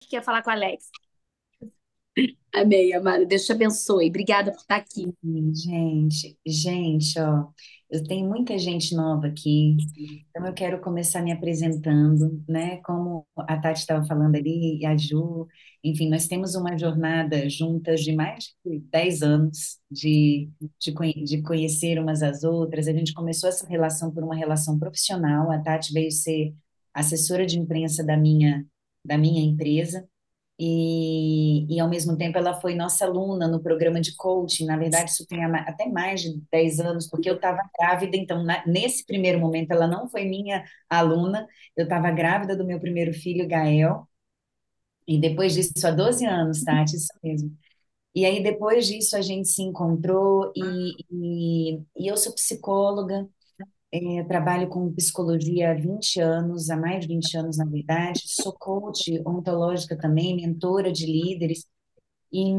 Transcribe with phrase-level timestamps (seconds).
[0.00, 0.90] que quer falar com a Alex.
[2.54, 3.26] Amém, amada.
[3.26, 4.08] Deus te abençoe.
[4.08, 5.12] Obrigada por estar aqui.
[5.22, 7.48] Gente, gente, ó,
[7.90, 9.76] eu tenho muita gente nova aqui,
[10.30, 12.78] então eu quero começar me apresentando, né?
[12.78, 15.46] Como a Tati estava falando ali, e a Ju,
[15.84, 20.50] enfim, nós temos uma jornada juntas de mais de 10 anos de,
[20.80, 20.92] de,
[21.24, 22.88] de conhecer umas às outras.
[22.88, 25.50] A gente começou essa relação por uma relação profissional.
[25.52, 26.54] A Tati veio ser
[26.94, 28.66] assessora de imprensa da minha,
[29.06, 30.08] da minha empresa.
[30.58, 34.66] E, e, ao mesmo tempo, ela foi nossa aluna no programa de coaching.
[34.66, 38.16] Na verdade, isso tem até mais de 10 anos, porque eu estava grávida.
[38.16, 41.46] Então, na- nesse primeiro momento, ela não foi minha aluna.
[41.76, 44.08] Eu estava grávida do meu primeiro filho, Gael.
[45.06, 47.56] E depois disso, há 12 anos, Tati, isso mesmo.
[48.14, 50.52] E aí, depois disso, a gente se encontrou.
[50.56, 53.28] E, e, e eu sou psicóloga.
[53.96, 58.22] É, trabalho com psicologia há 20 anos, há mais de 20 anos, na verdade.
[58.24, 61.66] Sou coach ontológica também, mentora de líderes.
[62.32, 62.52] E,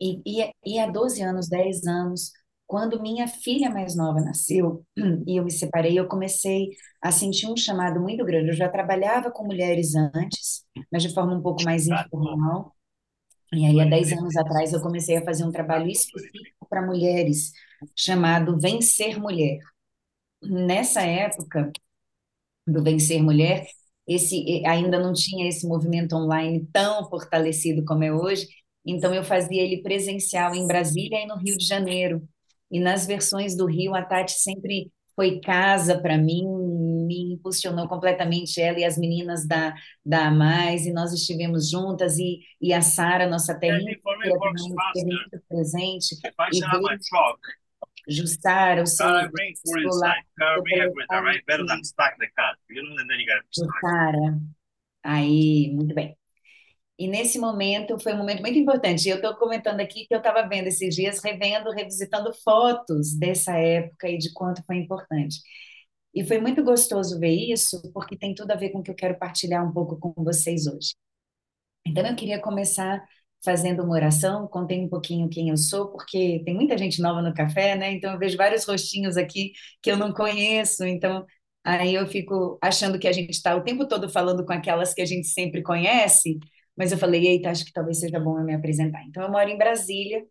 [0.00, 2.32] e, e, e há 12 anos, 10 anos,
[2.66, 4.84] quando minha filha mais nova nasceu
[5.26, 6.70] e eu me separei, eu comecei
[7.02, 8.50] a sentir um chamado muito grande.
[8.50, 12.74] Eu já trabalhava com mulheres antes, mas de forma um pouco mais informal.
[13.52, 17.52] E aí, há 10 anos atrás, eu comecei a fazer um trabalho específico para mulheres,
[17.96, 19.58] chamado Vencer Mulher.
[20.42, 21.70] Nessa época,
[22.66, 23.66] do Vencer Mulher,
[24.06, 28.46] esse ainda não tinha esse movimento online tão fortalecido como é hoje,
[28.84, 32.26] então eu fazia ele presencial em Brasília e no Rio de Janeiro.
[32.70, 36.44] E nas versões do Rio, a Tati sempre foi casa para mim,
[37.06, 39.74] me impulsionou completamente ela e as meninas da
[40.04, 44.00] da Mais, e nós estivemos juntas e, e a Sara, nossa também
[44.86, 46.16] esteve muito presente
[46.52, 46.98] e veio
[48.10, 49.10] Jussara, o seu
[49.60, 50.16] escolar,
[50.54, 50.92] eu falei,
[53.56, 54.38] Jussara,
[55.02, 56.16] aí, muito bem.
[56.98, 59.08] E nesse momento foi um momento muito importante.
[59.08, 64.08] Eu estou comentando aqui que eu estava vendo esses dias, revendo, revisitando fotos dessa época
[64.08, 65.40] e de quanto foi importante.
[66.14, 68.94] E foi muito gostoso ver isso, porque tem tudo a ver com o que eu
[68.94, 70.94] quero partilhar um pouco com vocês hoje.
[71.86, 73.02] Então, eu queria começar
[73.44, 77.34] fazendo uma oração, contei um pouquinho quem eu sou, porque tem muita gente nova no
[77.34, 77.92] café, né?
[77.92, 79.52] Então, eu vejo vários rostinhos aqui
[79.82, 81.24] que eu não conheço, então
[81.64, 85.02] aí eu fico achando que a gente está o tempo todo falando com aquelas que
[85.02, 86.38] a gente sempre conhece,
[86.76, 89.02] mas eu falei, eita, acho que talvez seja bom eu me apresentar.
[89.04, 90.24] Então, eu moro em Brasília,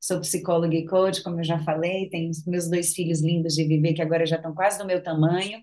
[0.00, 3.94] sou psicóloga e coach, como eu já falei, tenho meus dois filhos lindos de viver,
[3.94, 5.60] que agora já estão quase do meu tamanho,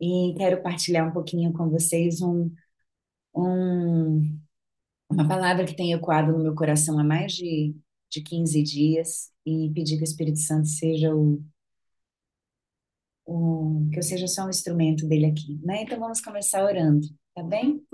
[0.00, 2.50] e quero partilhar um pouquinho com vocês um,
[3.34, 4.38] um
[5.12, 7.74] uma palavra que tem ecoado no meu coração há mais de,
[8.10, 11.42] de 15 dias e pedir que o Espírito Santo seja o,
[13.26, 15.82] o, que eu seja só um instrumento dele aqui, né?
[15.82, 17.84] Então vamos começar orando, tá bem?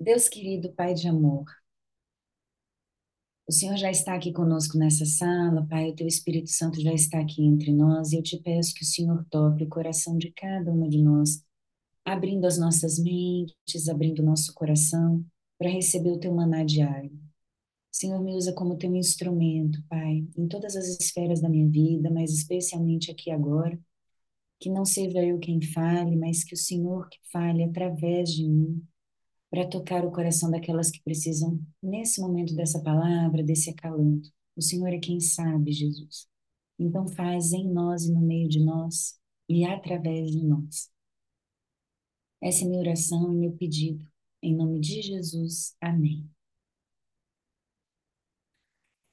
[0.00, 1.44] Deus querido, Pai de amor,
[3.48, 7.20] o Senhor já está aqui conosco nessa sala, Pai, o Teu Espírito Santo já está
[7.20, 10.70] aqui entre nós e eu te peço que o Senhor toque o coração de cada
[10.70, 11.42] uma de nós,
[12.04, 15.24] abrindo as nossas mentes, abrindo o nosso coração
[15.58, 17.10] para receber o Teu maná diário.
[17.90, 22.32] Senhor, me usa como Teu instrumento, Pai, em todas as esferas da minha vida, mas
[22.32, 23.78] especialmente aqui agora.
[24.60, 28.86] Que não seja eu quem fale, mas que o Senhor que fale através de mim,
[29.50, 34.30] para tocar o coração daquelas que precisam, nesse momento dessa palavra, desse acalanto.
[34.56, 36.28] O Senhor é quem sabe, Jesus.
[36.78, 39.18] Então faz em nós e no meio de nós
[39.48, 40.90] e através de nós.
[42.40, 44.06] Essa é minha oração e meu pedido.
[44.42, 45.76] Em nome de Jesus.
[45.80, 46.28] Amém.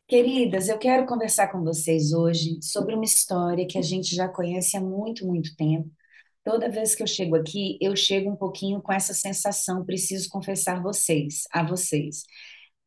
[0.07, 4.77] Queridas, eu quero conversar com vocês hoje sobre uma história que a gente já conhece
[4.77, 5.89] há muito, muito tempo.
[6.43, 10.81] Toda vez que eu chego aqui, eu chego um pouquinho com essa sensação, preciso confessar
[10.81, 12.23] vocês, a vocês,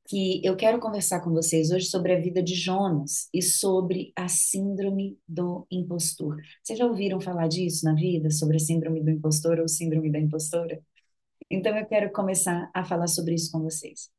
[0.08, 4.28] que eu quero conversar com vocês hoje sobre a vida de Jonas e sobre a
[4.28, 6.36] síndrome do impostor.
[6.62, 10.20] Vocês já ouviram falar disso na vida, sobre a síndrome do impostor ou síndrome da
[10.20, 10.80] impostora?
[11.50, 14.10] Então eu quero começar a falar sobre isso com vocês.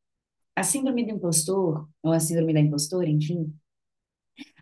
[0.56, 3.54] A síndrome do impostor, ou a síndrome da impostora, enfim,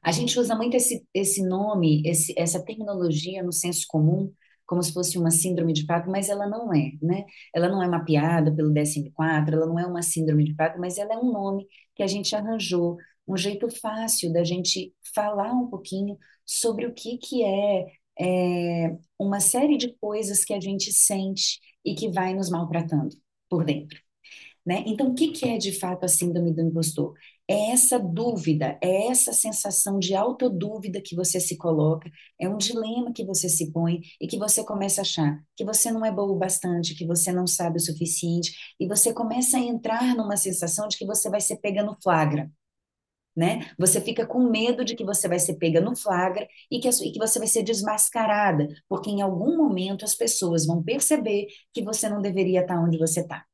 [0.01, 4.31] a gente usa muito esse, esse nome, esse, essa terminologia no senso comum,
[4.65, 7.25] como se fosse uma síndrome de fato, mas ela não é, né?
[7.55, 11.13] Ela não é mapeada pelo DSM-4, ela não é uma síndrome de fato, mas ela
[11.13, 11.65] é um nome
[11.95, 12.97] que a gente arranjou,
[13.27, 17.85] um jeito fácil da gente falar um pouquinho sobre o que, que é,
[18.19, 23.15] é uma série de coisas que a gente sente e que vai nos maltratando
[23.49, 23.99] por dentro.
[24.65, 24.83] Né?
[24.85, 27.13] Então, o que, que é de fato a síndrome do impostor?
[27.47, 33.13] É essa dúvida, é essa sensação de autodúvida que você se coloca, é um dilema
[33.13, 36.27] que você se põe e que você começa a achar que você não é bom
[36.27, 40.89] o bastante, que você não sabe o suficiente, e você começa a entrar numa sensação
[40.89, 42.51] de que você vai ser pega no flagra.
[43.37, 43.69] Né?
[43.77, 47.11] Você fica com medo de que você vai ser pega no flagra e que, e
[47.11, 52.09] que você vai ser desmascarada, porque em algum momento as pessoas vão perceber que você
[52.09, 53.45] não deveria estar onde você está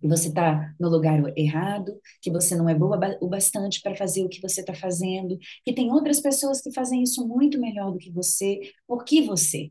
[0.00, 4.24] que você está no lugar errado, que você não é boa o bastante para fazer
[4.24, 7.98] o que você está fazendo, que tem outras pessoas que fazem isso muito melhor do
[7.98, 8.58] que você.
[8.84, 9.70] Por que você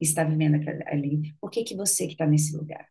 [0.00, 0.56] está vivendo
[0.86, 1.34] ali?
[1.40, 2.86] Por que, que você que está nesse lugar?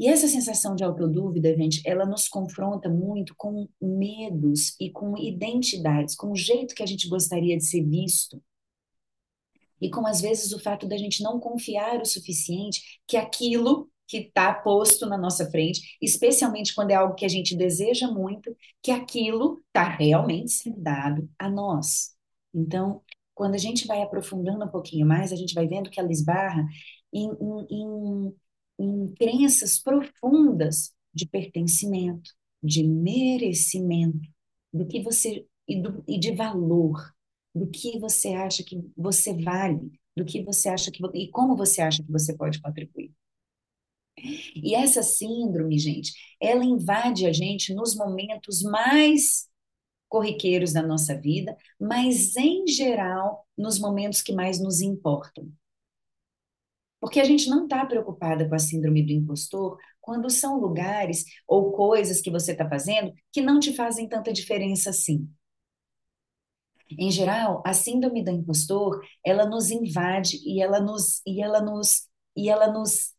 [0.00, 6.14] E essa sensação de autodúvida, gente, ela nos confronta muito com medos e com identidades,
[6.16, 8.42] com o jeito que a gente gostaria de ser visto.
[9.78, 14.16] E com, às vezes, o fato da gente não confiar o suficiente que aquilo que
[14.16, 18.90] está posto na nossa frente, especialmente quando é algo que a gente deseja muito, que
[18.90, 22.16] aquilo está realmente sendo dado a nós.
[22.54, 23.02] Então,
[23.34, 26.66] quando a gente vai aprofundando um pouquinho mais, a gente vai vendo que ela esbarra
[27.12, 28.34] em, em, em,
[28.80, 32.30] em crenças profundas de pertencimento,
[32.62, 34.28] de merecimento,
[34.72, 37.12] do que você e, do, e de valor,
[37.54, 41.82] do que você acha que você vale, do que você acha que e como você
[41.82, 43.12] acha que você pode contribuir.
[44.54, 49.48] E essa síndrome, gente, ela invade a gente nos momentos mais
[50.08, 55.50] corriqueiros da nossa vida, mas em geral nos momentos que mais nos importam.
[57.00, 61.72] Porque a gente não está preocupada com a síndrome do impostor quando são lugares ou
[61.72, 65.28] coisas que você está fazendo que não te fazem tanta diferença assim.
[66.98, 72.08] Em geral, a síndrome do impostor, ela nos invade e ela nos e ela nos
[72.36, 73.14] e ela nos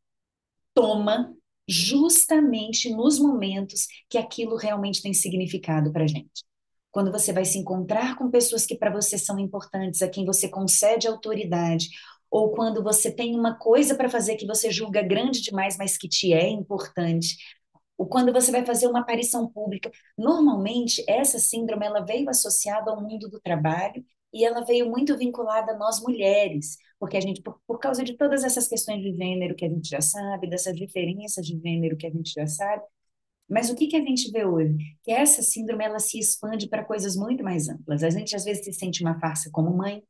[0.74, 1.34] toma
[1.68, 6.44] justamente nos momentos que aquilo realmente tem significado para gente.
[6.92, 10.50] Quando você vai se encontrar com pessoas que para você são importantes, a quem você
[10.50, 11.90] concede autoridade,
[12.32, 16.08] ou quando você tem uma coisa para fazer que você julga grande demais, mas que
[16.08, 17.38] te é importante,
[17.98, 19.92] ou quando você vai fazer uma aparição pública.
[20.18, 25.74] Normalmente, essa síndrome ela veio associada ao mundo do trabalho e ela veio muito vinculada
[25.74, 29.56] a nós mulheres, porque a gente, por, por, causa de todas essas questões de gênero
[29.56, 32.84] que a gente já sabe, dessas diferenças de gênero que a gente já sabe,
[33.50, 34.78] mas o que, que a gente vê hoje?
[35.04, 38.02] Que essa síndrome ela se expande para coisas muito mais amplas.
[38.02, 40.02] A gente às vezes se sente uma farsa como mãe,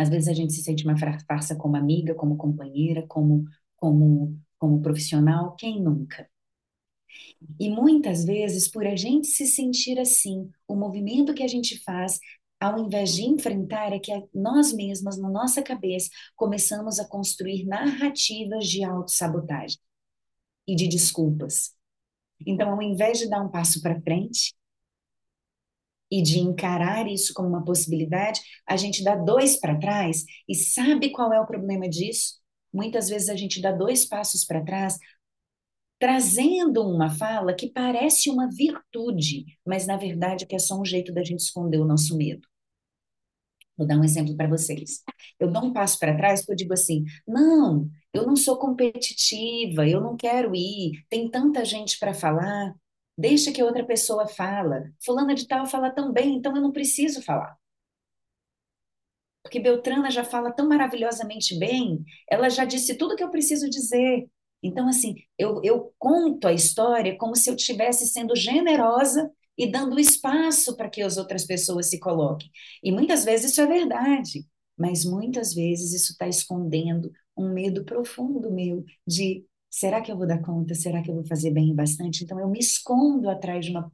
[0.00, 3.44] às vezes a gente se sente uma farsa como amiga, como companheira, como,
[3.76, 6.28] como, como profissional, quem nunca?
[7.58, 12.18] E muitas vezes, por a gente se sentir assim, o movimento que a gente faz
[12.60, 18.68] ao invés de enfrentar, é que nós mesmas, na nossa cabeça, começamos a construir narrativas
[18.68, 19.78] de autossabotagem
[20.68, 21.74] e de desculpas.
[22.46, 24.54] Então, ao invés de dar um passo para frente
[26.10, 31.10] e de encarar isso como uma possibilidade, a gente dá dois para trás e sabe
[31.10, 32.40] qual é o problema disso?
[32.72, 34.98] Muitas vezes a gente dá dois passos para trás,
[35.98, 41.22] trazendo uma fala que parece uma virtude, mas na verdade é só um jeito da
[41.22, 42.48] gente esconder o nosso medo.
[43.76, 45.02] Vou dar um exemplo para vocês.
[45.38, 49.88] Eu dou um passo para trás porque eu digo assim: não, eu não sou competitiva,
[49.88, 52.74] eu não quero ir, tem tanta gente para falar,
[53.20, 54.90] deixa que outra pessoa fala.
[55.04, 57.56] Fulana de tal fala tão bem, então eu não preciso falar.
[59.42, 64.28] Porque Beltrana já fala tão maravilhosamente bem, ela já disse tudo que eu preciso dizer.
[64.62, 69.98] Então, assim, eu, eu conto a história como se eu estivesse sendo generosa e dando
[69.98, 72.50] espaço para que as outras pessoas se coloquem.
[72.82, 74.46] E muitas vezes isso é verdade,
[74.76, 80.26] mas muitas vezes isso está escondendo um medo profundo meu de será que eu vou
[80.26, 80.74] dar conta?
[80.74, 82.24] Será que eu vou fazer bem bastante?
[82.24, 83.90] Então eu me escondo atrás de uma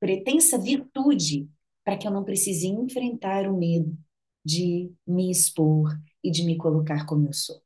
[0.00, 1.48] pretensa virtude
[1.84, 3.96] para que eu não precise enfrentar o medo
[4.44, 5.90] de me expor
[6.22, 7.62] e de me colocar como eu sou.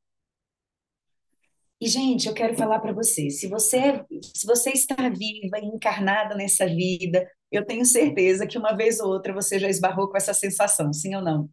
[1.80, 4.04] E, gente, eu quero falar para você, se você
[4.34, 9.08] se você está viva e encarnada nessa vida, eu tenho certeza que uma vez ou
[9.10, 11.48] outra você já esbarrou com essa sensação, sim ou não?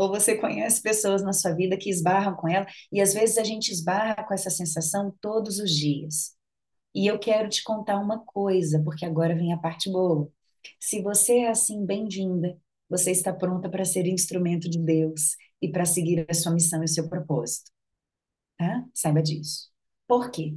[0.00, 3.44] Ou você conhece pessoas na sua vida que esbarram com ela, e às vezes a
[3.44, 6.34] gente esbarra com essa sensação todos os dias.
[6.94, 10.26] E eu quero te contar uma coisa, porque agora vem a parte boa.
[10.80, 12.58] Se você é assim, bem-vinda.
[12.88, 16.86] Você está pronta para ser instrumento de Deus e para seguir a sua missão e
[16.86, 17.70] o seu propósito.
[18.56, 18.82] Tá?
[18.94, 19.68] Saiba disso.
[20.08, 20.56] Por quê?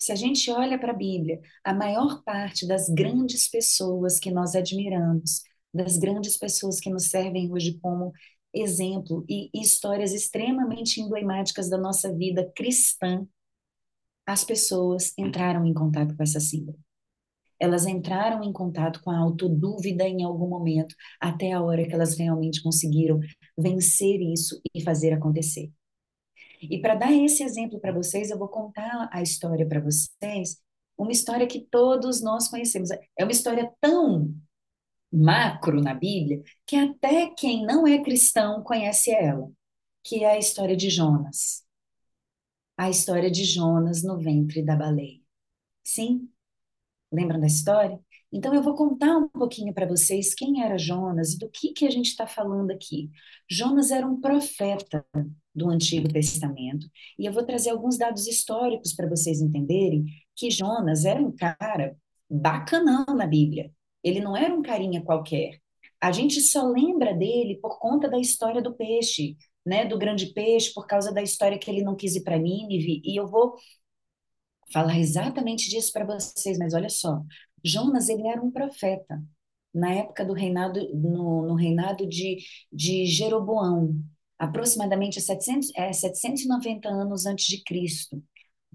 [0.00, 4.56] Se a gente olha para a Bíblia, a maior parte das grandes pessoas que nós
[4.56, 8.12] admiramos, das grandes pessoas que nos servem hoje como
[8.54, 13.26] exemplo e histórias extremamente emblemáticas da nossa vida cristã,
[14.26, 16.78] as pessoas entraram em contato com essa síndrome.
[17.58, 22.16] Elas entraram em contato com a autodúvida em algum momento, até a hora que elas
[22.16, 23.20] realmente conseguiram
[23.58, 25.70] vencer isso e fazer acontecer.
[26.62, 30.58] E para dar esse exemplo para vocês, eu vou contar a história para vocês,
[30.96, 32.90] uma história que todos nós conhecemos.
[32.90, 34.34] É uma história tão
[35.12, 39.50] macro na Bíblia que até quem não é cristão conhece ela,
[40.02, 41.64] que é a história de Jonas.
[42.76, 45.20] A história de Jonas no ventre da baleia.
[45.84, 46.28] Sim?
[47.12, 47.98] Lembram da história?
[48.32, 51.86] Então eu vou contar um pouquinho para vocês quem era Jonas e do que que
[51.86, 53.10] a gente está falando aqui.
[53.50, 55.04] Jonas era um profeta
[55.54, 56.86] do Antigo Testamento
[57.18, 60.04] e eu vou trazer alguns dados históricos para vocês entenderem
[60.36, 61.96] que Jonas era um cara
[62.30, 63.72] bacanão na Bíblia.
[64.02, 65.60] Ele não era um carinha qualquer.
[66.00, 70.72] A gente só lembra dele por conta da história do peixe, né, do grande peixe,
[70.72, 73.02] por causa da história que ele não quis ir para Nínive.
[73.04, 73.54] E eu vou
[74.72, 77.22] falar exatamente disso para vocês, mas olha só,
[77.64, 79.22] Jonas ele era um profeta
[79.74, 82.38] na época do reinado no, no reinado de,
[82.72, 83.94] de Jeroboão,
[84.38, 88.22] aproximadamente 700, é, 790 anos antes de Cristo.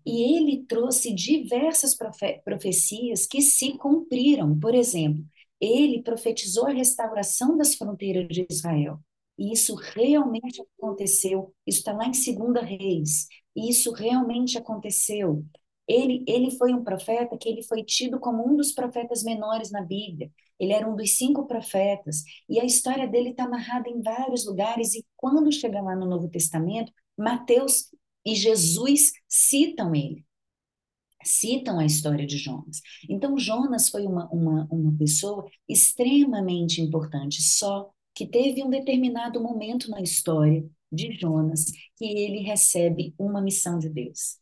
[0.06, 4.58] E ele trouxe diversas profe profecias que se cumpriram.
[4.60, 5.24] Por exemplo,
[5.60, 9.00] ele profetizou a restauração das fronteiras de Israel.
[9.38, 11.54] E isso realmente aconteceu.
[11.66, 13.28] Isso está lá em Segunda Reis.
[13.56, 15.44] E isso realmente aconteceu.
[15.88, 19.82] Ele, ele foi um profeta que ele foi tido como um dos profetas menores na
[19.82, 20.32] Bíblia.
[20.60, 22.24] Ele era um dos cinco profetas.
[22.50, 24.94] E a história dele está narrada em vários lugares.
[24.96, 27.90] E quando chega lá no Novo Testamento, Mateus
[28.26, 30.26] e Jesus citam ele.
[31.24, 32.82] Citam a história de Jonas.
[33.10, 39.90] Então, Jonas foi uma, uma, uma pessoa extremamente importante, só que teve um determinado momento
[39.90, 41.66] na história de Jonas
[41.98, 44.38] que ele recebe uma missão de Deus.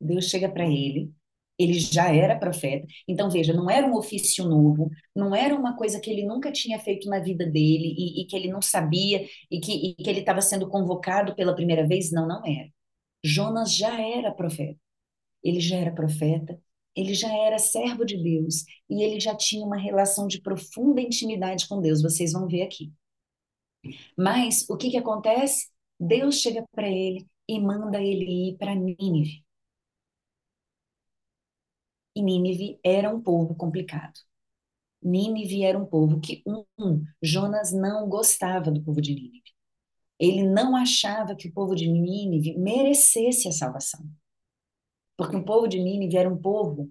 [0.00, 1.12] Deus chega para ele,
[1.58, 2.86] ele já era profeta.
[3.06, 6.78] Então, veja, não era um ofício novo, não era uma coisa que ele nunca tinha
[6.78, 10.20] feito na vida dele e, e que ele não sabia e que, e que ele
[10.20, 12.10] estava sendo convocado pela primeira vez.
[12.10, 12.68] Não, não era.
[13.24, 14.78] Jonas já era profeta.
[15.42, 16.60] Ele já era profeta,
[16.96, 21.68] ele já era servo de Deus e ele já tinha uma relação de profunda intimidade
[21.68, 22.02] com Deus.
[22.02, 22.92] Vocês vão ver aqui.
[24.16, 25.68] Mas o que, que acontece?
[25.98, 29.44] Deus chega para ele e manda ele ir para Nínive.
[32.16, 34.18] E Nínive era um povo complicado.
[35.02, 39.41] Nínive era um povo que, um, Jonas não gostava do povo de Nínive.
[40.18, 44.04] Ele não achava que o povo de Nínive merecesse a salvação.
[45.16, 46.90] Porque o povo de Nínive era um povo.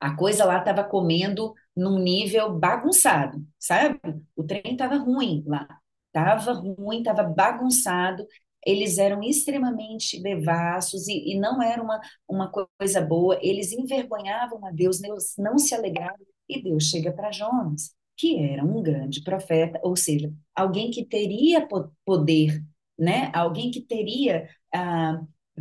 [0.00, 3.98] A coisa lá estava comendo num nível bagunçado, sabe?
[4.36, 5.66] O trem estava ruim lá.
[6.08, 8.26] Estava ruim, estava bagunçado
[8.68, 14.70] eles eram extremamente devassos e, e não era uma, uma coisa boa, eles envergonhavam a
[14.70, 19.78] Deus, Deus não se alegravam, e Deus chega para Jonas, que era um grande profeta,
[19.82, 21.66] ou seja, alguém que teria
[22.04, 22.64] poder,
[22.98, 23.30] né?
[23.34, 25.20] alguém que teria, ah,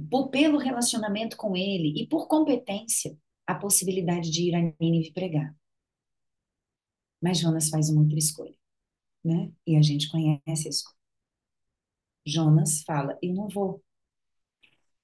[0.09, 5.55] por, pelo relacionamento com ele e por competência, a possibilidade de ir a Nínive pregar.
[7.21, 8.55] Mas Jonas faz uma outra escolha,
[9.23, 9.51] né?
[9.65, 10.97] E a gente conhece a escolha.
[12.25, 13.83] Jonas fala: Eu não vou.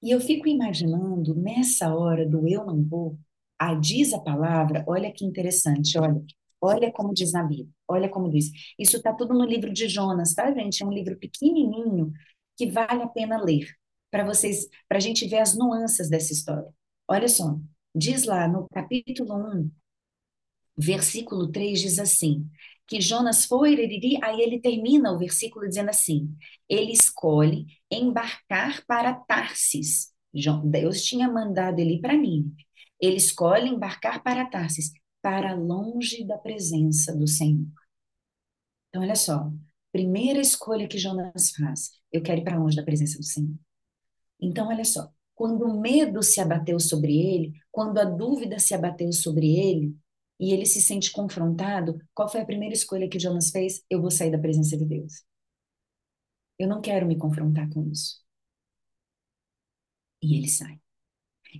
[0.02, 3.18] E eu fico imaginando, nessa hora do eu não vou,
[3.58, 6.22] a diz a palavra, olha que interessante, olha,
[6.64, 8.50] olha como diz na Bíblia, olha como diz.
[8.78, 10.82] Isso está tudo no livro de Jonas, tá, gente?
[10.82, 12.12] É um livro pequenininho
[12.56, 13.68] que vale a pena ler,
[14.10, 16.68] para vocês, para a gente ver as nuances dessa história.
[17.08, 17.58] Olha só,
[17.94, 19.70] diz lá no capítulo 1,
[20.76, 22.48] versículo 3, diz assim:
[22.86, 23.74] que Jonas foi,
[24.22, 26.34] aí ele termina o versículo dizendo assim:
[26.68, 30.12] ele escolhe embarcar para Tarsis.
[30.64, 32.66] Deus tinha mandado ele para Nínive.
[33.00, 34.92] Ele escolhe embarcar para Tarsis,
[35.24, 37.64] para longe da presença do Senhor.
[38.90, 39.50] Então, olha só,
[39.90, 43.56] primeira escolha que Jonas faz, eu quero ir para longe da presença do Senhor.
[44.38, 49.10] Então, olha só, quando o medo se abateu sobre ele, quando a dúvida se abateu
[49.12, 49.96] sobre ele,
[50.38, 53.82] e ele se sente confrontado, qual foi a primeira escolha que Jonas fez?
[53.88, 55.24] Eu vou sair da presença de Deus.
[56.58, 58.22] Eu não quero me confrontar com isso.
[60.22, 60.83] E ele sai.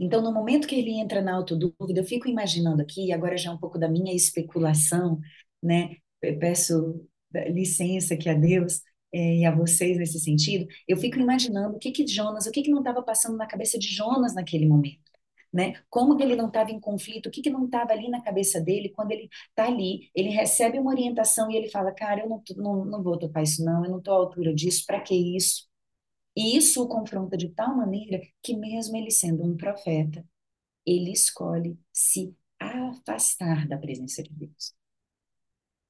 [0.00, 3.52] Então, no momento que ele entra na autodúvida, eu fico imaginando aqui, agora já é
[3.54, 5.20] um pouco da minha especulação,
[5.62, 5.96] né?
[6.22, 7.06] Eu peço
[7.48, 8.80] licença que a Deus
[9.12, 12.62] é, e a vocês nesse sentido, eu fico imaginando o que que Jonas, o que
[12.62, 15.14] que não estava passando na cabeça de Jonas naquele momento
[15.52, 15.74] né?
[15.88, 17.28] Como que ele não estava em conflito?
[17.28, 20.10] O que que não estava ali na cabeça dele quando ele está ali?
[20.14, 23.64] Ele recebe uma orientação e ele fala, cara, eu não, não, não vou topar isso
[23.64, 25.68] não, eu não estou à altura disso, para que isso?
[26.36, 30.24] E isso o confronta de tal maneira que, mesmo ele sendo um profeta,
[30.86, 34.74] ele escolhe se afastar da presença de Deus.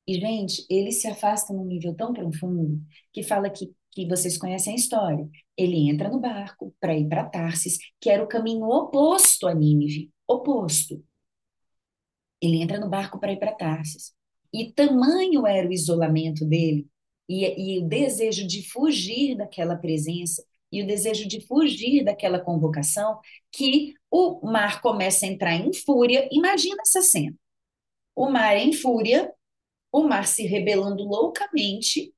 [0.07, 2.81] E, gente, ele se afasta num nível tão profundo
[3.13, 5.29] que fala que, que vocês conhecem a história.
[5.57, 10.13] Ele entra no barco para ir para Tarsis, que era o caminho oposto a Nínive
[10.27, 11.03] oposto.
[12.41, 14.15] Ele entra no barco para ir para Tarsis.
[14.53, 16.87] E tamanho era o isolamento dele
[17.29, 23.21] e, e o desejo de fugir daquela presença e o desejo de fugir daquela convocação
[23.53, 26.29] que o mar começa a entrar em fúria.
[26.33, 27.37] Imagina essa cena.
[28.15, 29.33] O mar em fúria,
[29.93, 32.13] o mar se rebelando loucamente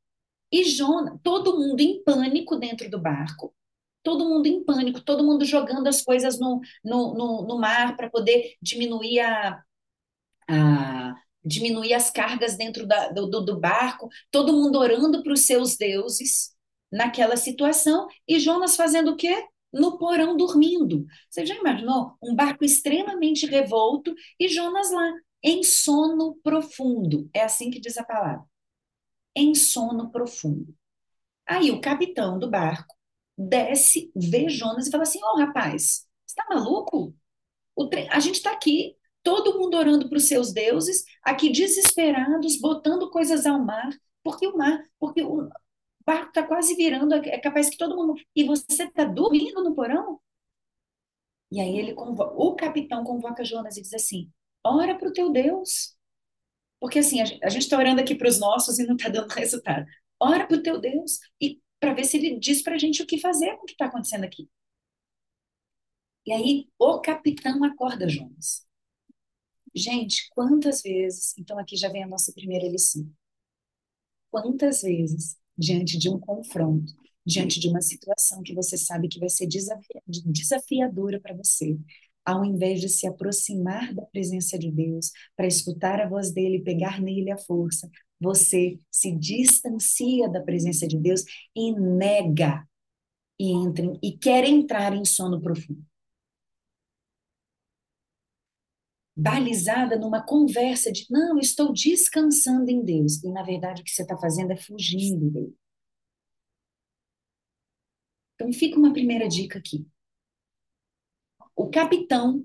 [0.50, 3.54] e Jonas, todo mundo em pânico dentro do barco,
[4.02, 8.08] todo mundo em pânico, todo mundo jogando as coisas no, no, no, no mar para
[8.08, 9.62] poder diminuir a,
[10.48, 11.14] a,
[11.46, 16.54] diminuir as cargas dentro da, do, do barco, todo mundo orando para os seus deuses
[16.90, 19.46] naquela situação e Jonas fazendo o quê?
[19.72, 21.06] No porão dormindo.
[21.30, 25.12] Você já imaginou um barco extremamente revolto e Jonas lá
[25.42, 27.30] em sono profundo.
[27.32, 28.44] É assim que diz a palavra.
[29.34, 30.74] Em sono profundo.
[31.46, 32.94] Aí o capitão do barco
[33.38, 37.14] desce, vê Jonas e fala assim: Ô oh, rapaz, você tá maluco?
[37.90, 38.08] Tre...
[38.10, 38.95] A gente está aqui,
[39.26, 43.90] todo mundo orando para os seus deuses, aqui desesperados, botando coisas ao mar,
[44.22, 45.48] porque o mar, porque o
[46.06, 48.14] barco está quase virando, é capaz que todo mundo.
[48.36, 50.20] E você está dormindo no porão?
[51.50, 54.30] E aí ele o capitão convoca Jonas e diz assim:
[54.64, 55.96] ora para o teu Deus.
[56.78, 59.86] Porque assim, a gente está orando aqui para os nossos e não está dando resultado.
[60.20, 63.06] Ora para o teu Deus e para ver se ele diz para a gente o
[63.06, 64.48] que fazer com o que está acontecendo aqui.
[66.24, 68.65] E aí o capitão acorda Jonas.
[69.76, 73.06] Gente, quantas vezes, então aqui já vem a nossa primeira lição.
[74.30, 76.92] Quantas vezes, diante de um confronto,
[77.24, 79.48] diante de uma situação que você sabe que vai ser
[80.26, 81.76] desafiadora para você,
[82.24, 87.00] ao invés de se aproximar da presença de Deus, para escutar a voz dele, pegar
[87.00, 87.88] nele a força,
[88.20, 91.22] você se distancia da presença de Deus
[91.54, 92.66] e nega
[93.38, 95.84] e entra e quer entrar em sono profundo.
[99.16, 103.22] Balizada numa conversa de não, estou descansando em Deus.
[103.22, 105.56] E na verdade o que você está fazendo é fugindo dele.
[108.34, 109.86] Então fica uma primeira dica aqui.
[111.54, 112.44] O capitão,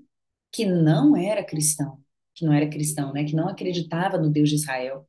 [0.50, 2.02] que não era cristão,
[2.34, 5.06] que não era cristão, né, que não acreditava no Deus de Israel,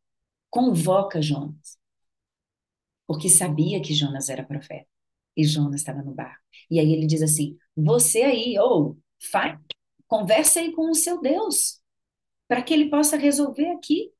[0.50, 1.78] convoca Jonas,
[3.08, 4.88] porque sabia que Jonas era profeta
[5.36, 6.44] e Jonas estava no barco.
[6.70, 9.76] E aí ele diz assim: Você aí, ou oh, conversa
[10.60, 11.80] aí com o seu Deus,
[12.48, 14.12] para que ele possa resolver aqui.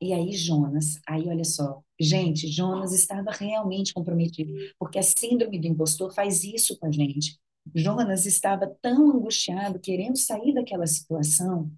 [0.00, 5.66] E aí Jonas, aí olha só, gente, Jonas estava realmente comprometido, porque a síndrome do
[5.66, 7.38] impostor faz isso com a gente.
[7.74, 11.70] Jonas estava tão angustiado, querendo sair daquela situação,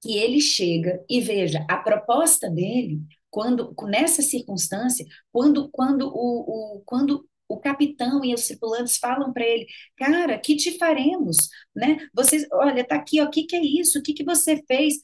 [0.00, 6.82] que ele chega e veja a proposta dele quando nessa circunstância, quando quando o, o
[6.84, 11.96] quando o capitão e os tripulantes falam para ele, cara, que te faremos, né?
[12.14, 13.98] Vocês, olha, tá aqui, o que que é isso?
[13.98, 14.96] O que que você fez?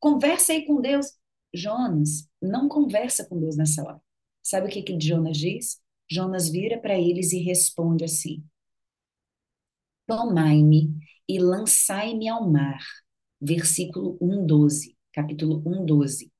[0.00, 1.06] Conversa aí com Deus.
[1.54, 4.00] Jonas não conversa com Deus nessa hora.
[4.42, 5.80] Sabe o que que Jonas diz?
[6.10, 8.44] Jonas vira para eles e responde assim:
[10.06, 10.94] Tomai-me
[11.28, 12.80] e lançai-me ao mar.
[13.40, 16.32] Versículo 1:12, capítulo 1:12.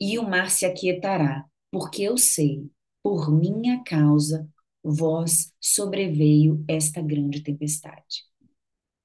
[0.00, 2.70] E o mar se aquietará, porque eu sei,
[3.02, 4.48] por minha causa,
[4.92, 8.24] vós sobreveio esta grande tempestade.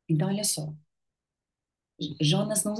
[0.07, 0.73] Então, olha só.
[2.21, 2.75] Jonas não,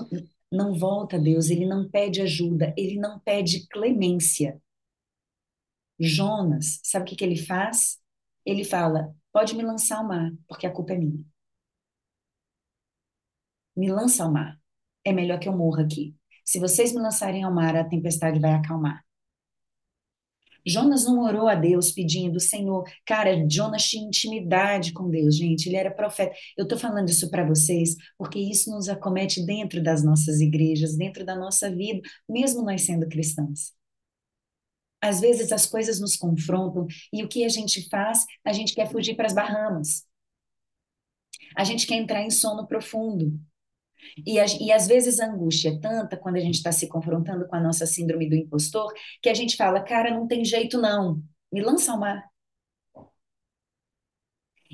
[0.52, 4.62] não volta a Deus, ele não pede ajuda, ele não pede clemência.
[6.00, 8.00] Jonas, sabe o que, que ele faz?
[8.46, 11.24] Ele fala: pode me lançar ao mar, porque a culpa é minha.
[13.76, 14.60] Me lança ao mar.
[15.06, 16.16] É melhor que eu morra aqui.
[16.46, 19.04] Se vocês me lançarem ao mar, a tempestade vai acalmar.
[20.65, 25.76] Jonas não orou a Deus pedindo, Senhor, cara, Jonas tinha intimidade com Deus, gente, ele
[25.76, 26.36] era profeta.
[26.58, 31.26] Eu estou falando isso para vocês porque isso nos acomete dentro das nossas igrejas, dentro
[31.26, 33.73] da nossa vida, mesmo nós sendo cristãos.
[35.02, 38.26] Às vezes as coisas nos confrontam e o que a gente faz?
[38.45, 40.06] A gente quer fugir para as Bahamas.
[41.58, 43.38] A gente quer entrar em sono profundo.
[44.26, 47.56] E, e às vezes a angústia é tanta quando a gente está se confrontando com
[47.56, 51.62] a nossa síndrome do impostor que a gente fala, cara, não tem jeito não, me
[51.62, 52.24] lança ao mar.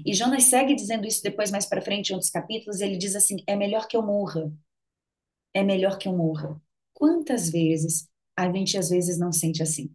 [0.06, 3.38] E Jonas segue dizendo isso depois, mais para frente, em outros capítulos, ele diz assim:
[3.46, 4.52] é melhor que eu morra.
[5.54, 6.62] É melhor que eu morra.
[6.94, 9.94] Quantas vezes a gente às vezes não sente assim?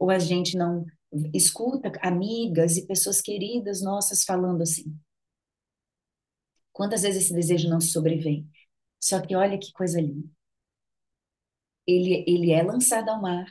[0.00, 0.86] ou a gente não
[1.34, 4.98] escuta amigas e pessoas queridas nossas falando assim.
[6.80, 8.48] Quantas vezes esse desejo não sobrevém?
[8.98, 10.26] Só que olha que coisa linda.
[11.86, 13.44] Ele, ele é lançado ao mar.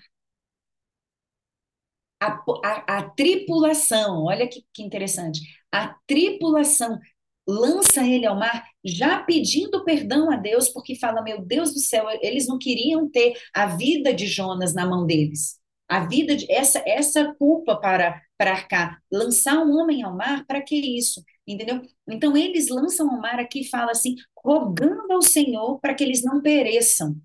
[2.20, 5.42] A, a, a tripulação, olha que, que interessante.
[5.72, 7.00] A tripulação
[7.48, 12.08] lança ele ao mar, já pedindo perdão a Deus, porque fala: Meu Deus do céu,
[12.24, 15.60] eles não queriam ter a vida de Jonas na mão deles.
[15.90, 20.62] A vida de essa essa culpa para para arcar, lançar um homem ao mar, para
[20.62, 21.22] que isso?
[21.46, 21.82] Entendeu?
[22.08, 26.42] Então eles lançam ao mar aqui fala assim, rogando ao Senhor para que eles não
[26.42, 27.20] pereçam.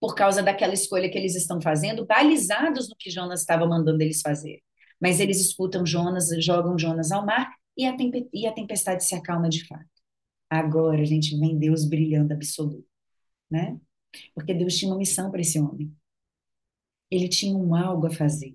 [0.00, 4.20] Por causa daquela escolha que eles estão fazendo, balizados no que Jonas estava mandando eles
[4.20, 4.60] fazer.
[5.00, 7.94] Mas eles escutam Jonas, jogam Jonas ao mar e a,
[8.32, 9.86] e a tempestade se acalma de fato.
[10.50, 12.86] Agora a gente vem Deus brilhando absoluto,
[13.50, 13.78] né?
[14.34, 15.94] Porque Deus tinha uma missão para esse homem.
[17.10, 18.54] Ele tinha um algo a fazer.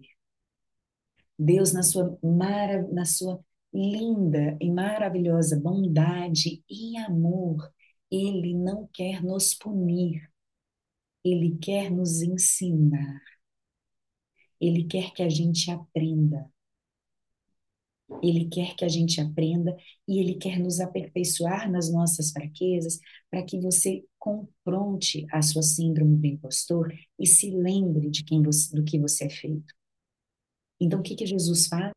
[1.38, 7.72] Deus, na sua, mara, na sua linda e maravilhosa bondade e amor,
[8.12, 10.30] Ele não quer nos punir,
[11.24, 13.22] Ele quer nos ensinar.
[14.60, 16.50] Ele quer que a gente aprenda.
[18.22, 19.76] Ele quer que a gente aprenda
[20.08, 26.18] e ele quer nos aperfeiçoar nas nossas fraquezas para que você confronte a sua síndrome
[26.18, 29.74] do impostor e se lembre de quem você, do que você é feito.
[30.80, 31.94] Então, o que, que Jesus faz?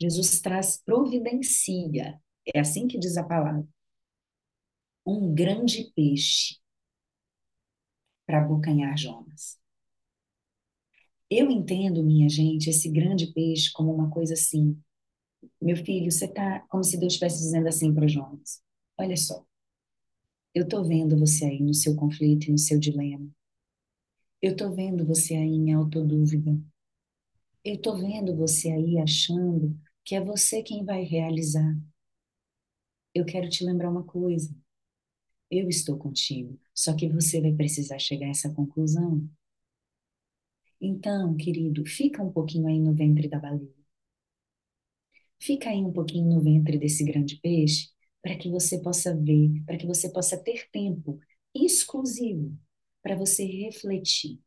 [0.00, 2.20] Jesus traz providencia,
[2.54, 3.66] é assim que diz a palavra,
[5.06, 6.56] um grande peixe
[8.26, 9.58] para abocanhar Jonas.
[11.30, 14.80] Eu entendo, minha gente, esse grande peixe como uma coisa assim,
[15.60, 18.62] meu filho, você tá como se Deus estivesse dizendo assim para Jonas:
[18.98, 19.44] Olha só,
[20.54, 23.30] eu estou vendo você aí no seu conflito e no seu dilema.
[24.40, 26.58] Eu estou vendo você aí em autodúvida.
[27.64, 31.76] Eu estou vendo você aí achando que é você quem vai realizar.
[33.14, 34.54] Eu quero te lembrar uma coisa.
[35.50, 39.28] Eu estou contigo, só que você vai precisar chegar a essa conclusão.
[40.80, 43.75] Então, querido, fica um pouquinho aí no ventre da baleia.
[45.40, 47.88] Fica aí um pouquinho no ventre desse grande peixe
[48.22, 51.18] para que você possa ver, para que você possa ter tempo
[51.54, 52.54] exclusivo
[53.02, 54.40] para você refletir.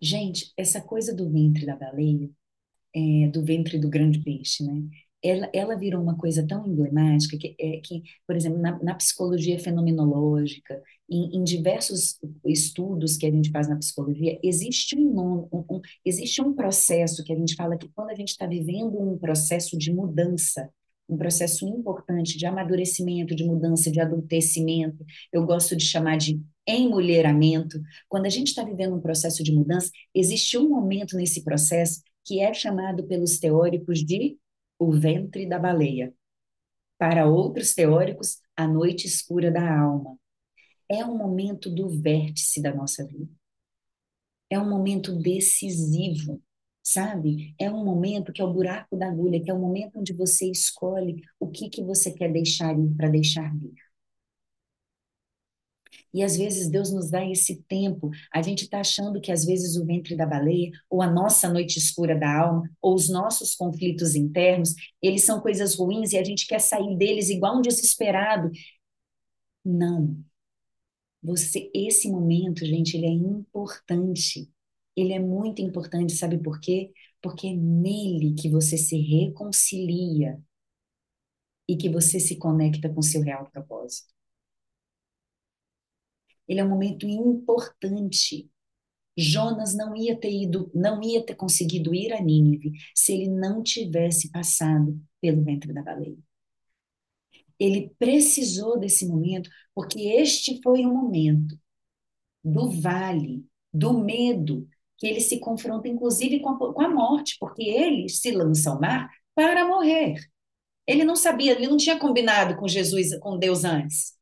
[0.00, 2.30] Gente, essa coisa do ventre da baleia,
[2.94, 4.82] é, do ventre do grande peixe, né?
[5.22, 9.58] Ela, ela virou uma coisa tão emblemática que, é, que por exemplo, na, na psicologia
[9.58, 15.80] fenomenológica, em, em, diversos estudos que a gente faz na psicologia, existe um, um, um,
[16.04, 19.76] existe um processo que a gente fala que quando a gente está vivendo um processo
[19.76, 20.70] de mudança,
[21.08, 27.80] um processo importante de amadurecimento, de mudança, de adultecimento, eu gosto de chamar de emulheramento.
[28.08, 32.40] Quando a gente está vivendo um processo de mudança, existe um momento nesse processo que
[32.40, 34.36] é chamado pelos teóricos de
[34.78, 36.14] o ventre da baleia.
[36.98, 40.18] Para outros teóricos, a noite escura da alma.
[40.90, 43.30] É um momento do vértice da nossa vida.
[44.50, 46.42] É um momento decisivo,
[46.82, 47.54] sabe?
[47.58, 50.50] É um momento que é o buraco da agulha, que é o momento onde você
[50.50, 53.74] escolhe o que que você quer deixar ir para deixar vir.
[56.12, 58.10] E às vezes Deus nos dá esse tempo.
[58.32, 61.78] A gente está achando que às vezes o ventre da baleia, ou a nossa noite
[61.78, 66.46] escura da alma, ou os nossos conflitos internos, eles são coisas ruins e a gente
[66.46, 68.50] quer sair deles igual um desesperado.
[69.64, 70.16] Não.
[71.22, 74.48] Você, esse momento, gente, ele é importante.
[74.96, 76.92] Ele é muito importante, sabe por quê?
[77.20, 80.40] Porque é nele que você se reconcilia
[81.68, 84.15] e que você se conecta com seu real propósito.
[86.48, 88.50] Ele é um momento importante.
[89.16, 93.62] Jonas não ia ter ido, não ia ter conseguido ir a Nínive se ele não
[93.62, 96.18] tivesse passado pelo ventre da baleia.
[97.58, 101.58] Ele precisou desse momento porque este foi o momento
[102.44, 107.62] do vale, do medo, que ele se confronta inclusive com a, com a morte, porque
[107.62, 110.16] ele se lança ao mar para morrer.
[110.86, 114.16] Ele não sabia, ele não tinha combinado com Jesus, com Deus antes.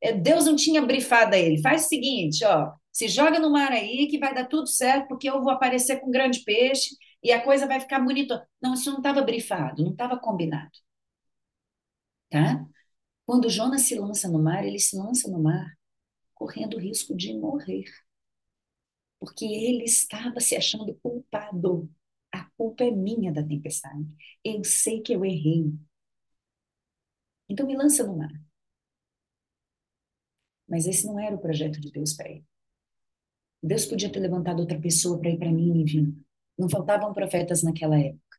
[0.00, 1.60] É, Deus não tinha brifado a ele.
[1.62, 5.28] Faz o seguinte, ó, se joga no mar aí que vai dar tudo certo, porque
[5.28, 8.46] eu vou aparecer com um grande peixe e a coisa vai ficar bonita.
[8.60, 10.70] Não, isso não estava brifado, não estava combinado.
[12.30, 12.66] Tá?
[13.26, 15.76] Quando Jonas se lança no mar, ele se lança no mar
[16.34, 17.84] correndo o risco de morrer.
[19.20, 21.88] Porque ele estava se achando culpado.
[22.32, 24.06] A culpa é minha da tempestade.
[24.44, 25.72] Eu sei que eu errei.
[27.48, 28.30] Então me lança no mar.
[30.68, 32.44] Mas esse não era o projeto de Deus para ele.
[33.62, 36.14] Deus podia ter levantado outra pessoa para ir para Nínive,
[36.56, 38.38] Não faltavam profetas naquela época.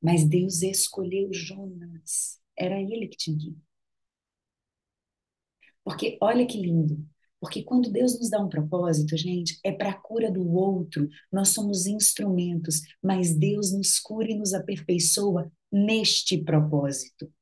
[0.00, 2.40] Mas Deus escolheu Jonas.
[2.56, 3.56] Era ele que tinha que ir.
[5.84, 7.04] Porque olha que lindo.
[7.40, 11.08] Porque quando Deus nos dá um propósito, gente, é para a cura do outro.
[11.32, 17.32] Nós somos instrumentos, mas Deus nos cura e nos aperfeiçoa neste propósito.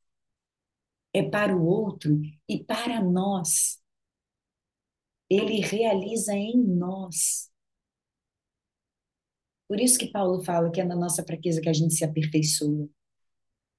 [1.12, 3.80] É para o outro e para nós.
[5.28, 7.50] Ele realiza em nós.
[9.68, 12.88] Por isso que Paulo fala que é na nossa fraqueza que a gente se aperfeiçoa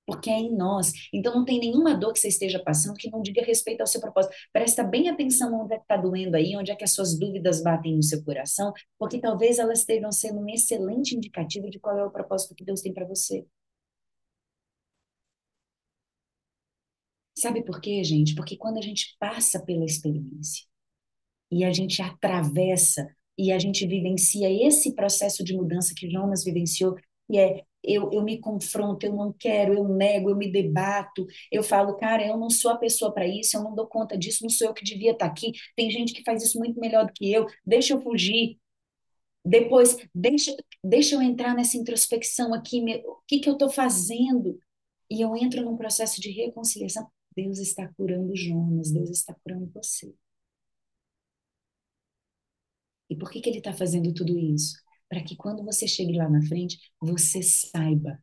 [0.09, 0.91] porque é em nós.
[1.13, 4.01] Então não tem nenhuma dor que você esteja passando que não diga respeito ao seu
[4.01, 4.35] propósito.
[4.51, 7.61] Presta bem atenção onde é que está doendo aí, onde é que as suas dúvidas
[7.61, 12.03] batem no seu coração, porque talvez elas estejam sendo um excelente indicativo de qual é
[12.03, 13.45] o propósito que Deus tem para você.
[17.39, 18.35] Sabe por quê, gente?
[18.35, 20.65] Porque quando a gente passa pela experiência
[21.49, 26.95] e a gente atravessa e a gente vivencia esse processo de mudança que Jonas vivenciou,
[27.29, 31.63] e é eu, eu me confronto, eu não quero, eu nego, eu me debato, eu
[31.63, 34.49] falo, cara, eu não sou a pessoa para isso, eu não dou conta disso, não
[34.49, 37.13] sou eu que devia estar tá aqui, tem gente que faz isso muito melhor do
[37.13, 38.57] que eu, deixa eu fugir.
[39.45, 44.59] Depois, deixa, deixa eu entrar nessa introspecção aqui, me, o que, que eu estou fazendo?
[45.09, 47.09] E eu entro num processo de reconciliação.
[47.35, 50.13] Deus está curando Jonas, Deus está curando você.
[53.11, 54.77] E por que, que ele está fazendo tudo isso?
[55.09, 58.19] para que quando você chegue lá na frente, você saiba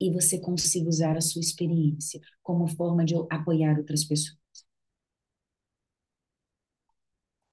[0.00, 4.36] e você consiga usar a sua experiência como forma de apoiar outras pessoas.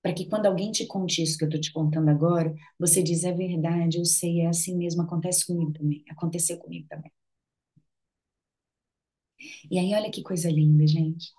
[0.02, 3.24] Para que quando alguém te conte isso que eu estou te contando agora, você diz,
[3.24, 7.12] é verdade, eu sei, é assim mesmo, acontece comigo também, aconteceu comigo também.
[9.70, 11.32] E aí, olha que coisa linda, gente.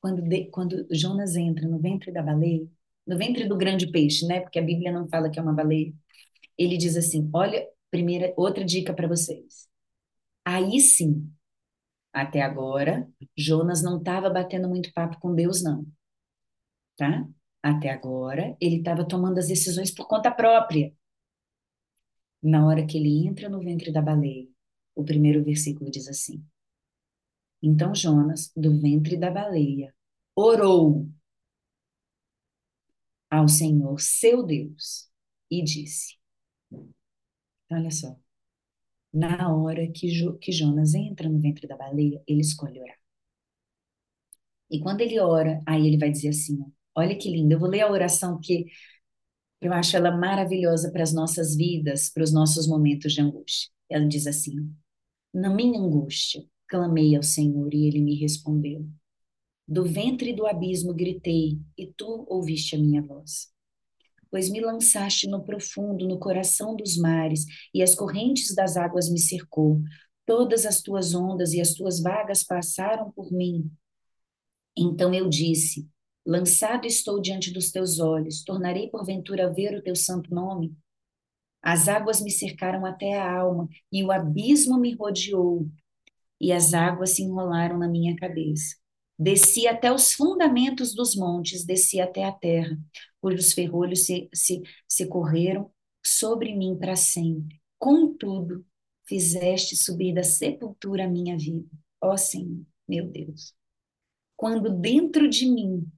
[0.00, 2.68] Quando, de, quando Jonas entra no ventre da baleia,
[3.06, 4.40] no ventre do grande peixe, né?
[4.40, 5.92] Porque a Bíblia não fala que é uma baleia.
[6.58, 9.68] Ele diz assim: olha, primeira, outra dica para vocês.
[10.44, 11.30] Aí sim,
[12.12, 15.86] até agora, Jonas não estava batendo muito papo com Deus, não.
[16.96, 17.26] Tá?
[17.62, 20.92] Até agora, ele estava tomando as decisões por conta própria.
[22.42, 24.48] Na hora que ele entra no ventre da baleia,
[24.94, 26.44] o primeiro versículo diz assim:
[27.62, 29.94] Então Jonas, do ventre da baleia,
[30.34, 31.08] orou
[33.30, 35.08] ao Senhor seu Deus
[35.50, 36.18] e disse:
[37.70, 38.14] Olha só,
[39.12, 42.98] na hora que, jo, que Jonas entra no ventre da baleia, ele escolhe orar.
[44.70, 46.58] E quando ele ora, aí ele vai dizer assim:
[46.94, 48.66] Olha que lindo, eu vou ler a oração que
[49.60, 53.70] eu acho ela maravilhosa para as nossas vidas, para os nossos momentos de angústia.
[53.90, 54.74] Ela diz assim:
[55.34, 58.86] Na minha angústia, clamei ao Senhor e ele me respondeu.
[59.66, 63.48] Do ventre do abismo gritei, e tu ouviste a minha voz.
[64.30, 69.18] Pois me lançaste no profundo, no coração dos mares, e as correntes das águas me
[69.18, 69.82] cercou.
[70.24, 73.70] Todas as tuas ondas e as tuas vagas passaram por mim.
[74.76, 75.88] Então eu disse:
[76.24, 80.76] Lançado estou diante dos teus olhos, tornarei porventura ver o teu santo nome?
[81.62, 85.68] As águas me cercaram até a alma, e o abismo me rodeou,
[86.40, 88.76] e as águas se enrolaram na minha cabeça.
[89.18, 92.78] Desci até os fundamentos dos montes, desci até a terra,
[93.20, 95.70] cujos ferrolhos se, se, se correram
[96.04, 97.60] sobre mim para sempre.
[97.78, 98.64] Contudo,
[99.06, 101.68] fizeste subir da sepultura a minha vida.
[102.00, 103.54] Ó Senhor, meu Deus.
[104.36, 105.90] Quando dentro de mim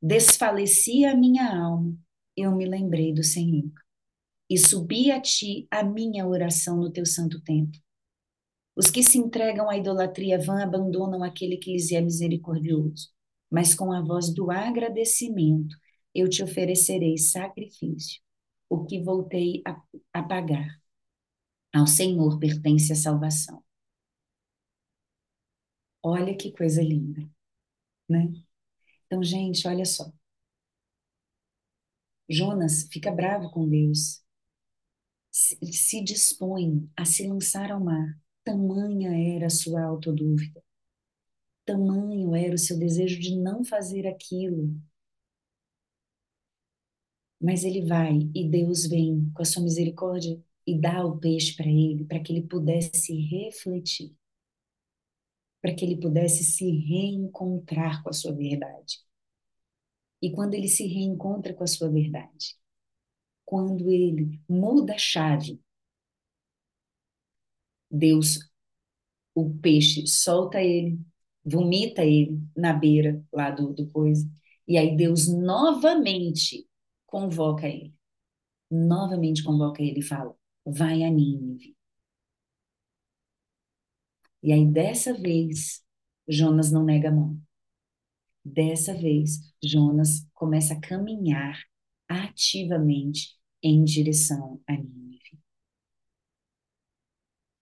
[0.00, 1.96] desfalecia a minha alma,
[2.36, 3.70] eu me lembrei do Senhor.
[4.48, 7.80] E subi a ti a minha oração no teu santo templo.
[8.76, 13.10] Os que se entregam à idolatria vã abandonam aquele que lhes é misericordioso.
[13.50, 15.76] Mas com a voz do agradecimento
[16.14, 18.20] eu te oferecerei sacrifício,
[18.68, 19.80] o que voltei a,
[20.12, 20.80] a pagar.
[21.72, 23.62] Ao Senhor pertence a salvação.
[26.02, 27.28] Olha que coisa linda,
[28.08, 28.32] né?
[29.06, 30.12] Então, gente, olha só.
[32.28, 34.22] Jonas fica bravo com Deus,
[35.30, 38.18] se, se dispõe a se lançar ao mar.
[38.44, 40.62] Tamanha era a sua autodúvida.
[41.64, 44.74] Tamanho era o seu desejo de não fazer aquilo.
[47.40, 51.68] Mas ele vai e Deus vem com a sua misericórdia e dá o peixe para
[51.68, 54.14] ele, para que ele pudesse refletir,
[55.62, 58.98] para que ele pudesse se reencontrar com a sua verdade.
[60.22, 62.56] E quando ele se reencontra com a sua verdade,
[63.44, 65.60] quando ele muda a chave
[67.90, 68.50] Deus,
[69.34, 71.00] o peixe, solta ele,
[71.44, 74.28] vomita ele na beira lá do, do coisa.
[74.68, 76.66] E aí Deus novamente
[77.06, 77.94] convoca ele.
[78.70, 80.34] novamente convoca ele e fala:
[80.66, 81.76] vai a Nínive.
[84.42, 85.82] E aí, dessa vez,
[86.28, 87.40] Jonas não nega a mão.
[88.44, 91.58] Dessa vez, Jonas começa a caminhar
[92.08, 95.09] ativamente em direção a Nínive.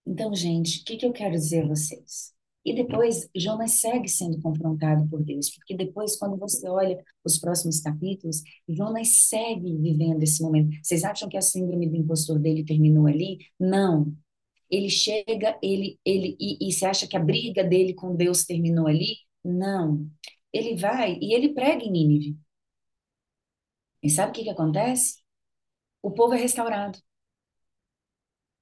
[0.09, 2.33] Então, gente, o que, que eu quero dizer a vocês?
[2.65, 7.81] E depois, Jonas segue sendo confrontado por Deus, porque depois, quando você olha os próximos
[7.81, 10.71] capítulos, Jonas segue vivendo esse momento.
[10.83, 13.39] Vocês acham que a síndrome do impostor dele terminou ali?
[13.61, 14.15] Não.
[14.71, 18.87] Ele chega, ele, ele e, e você acha que a briga dele com Deus terminou
[18.87, 19.19] ali?
[19.45, 20.09] Não.
[20.53, 22.39] Ele vai e ele prega em Nínive.
[24.03, 25.23] E sabe o que, que acontece?
[26.03, 26.99] O povo é restaurado.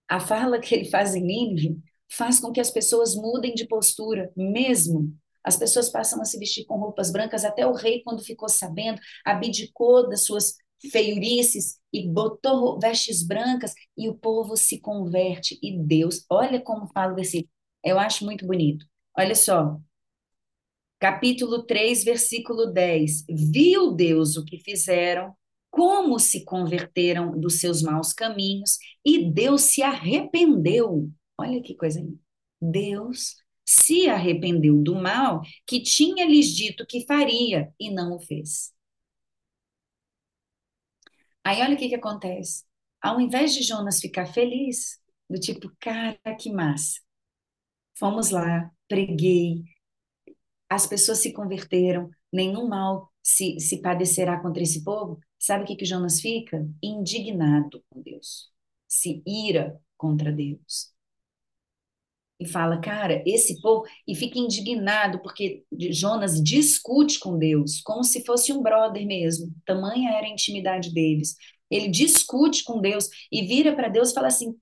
[0.08, 4.30] A fala que ele faz em Nínive faz com que as pessoas mudem de postura,
[4.36, 5.12] mesmo.
[5.42, 9.00] As pessoas passam a se vestir com roupas brancas, até o rei, quando ficou sabendo,
[9.24, 10.54] abdicou das suas
[10.90, 15.58] feiurices e botou vestes brancas e o povo se converte.
[15.62, 17.50] E Deus, olha como fala o versículo,
[17.84, 18.84] eu acho muito bonito.
[19.16, 19.78] Olha só,
[20.98, 23.24] capítulo 3, versículo 10.
[23.28, 25.34] Viu Deus o que fizeram,
[25.76, 31.10] como se converteram dos seus maus caminhos, e Deus se arrependeu.
[31.38, 32.18] Olha que coisa linda.
[32.58, 38.72] Deus se arrependeu do mal que tinha lhes dito que faria e não o fez.
[41.44, 42.64] Aí olha o que, que acontece.
[43.02, 47.00] Ao invés de Jonas ficar feliz, do tipo, cara, que massa.
[47.98, 49.62] Fomos lá, preguei,
[50.70, 55.20] as pessoas se converteram, nenhum mal se, se padecerá contra esse povo.
[55.38, 56.68] Sabe o que, que Jonas fica?
[56.82, 58.50] Indignado com Deus.
[58.88, 60.96] Se ira contra Deus
[62.38, 68.24] e fala, cara, esse povo, e fica indignado porque Jonas discute com Deus, como se
[68.24, 71.34] fosse um brother mesmo, tamanha era a intimidade deles.
[71.70, 74.54] Ele discute com Deus e vira para Deus e fala assim: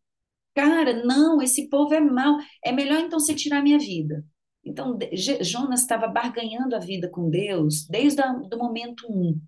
[0.54, 4.24] cara, não, esse povo é mau, é melhor então você tirar minha vida.
[4.64, 4.98] Então,
[5.42, 9.38] Jonas estava barganhando a vida com Deus desde o momento um.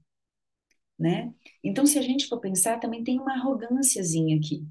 [0.98, 1.32] Né?
[1.62, 4.66] Então, se a gente for pensar, também tem uma arrogânciazinha aqui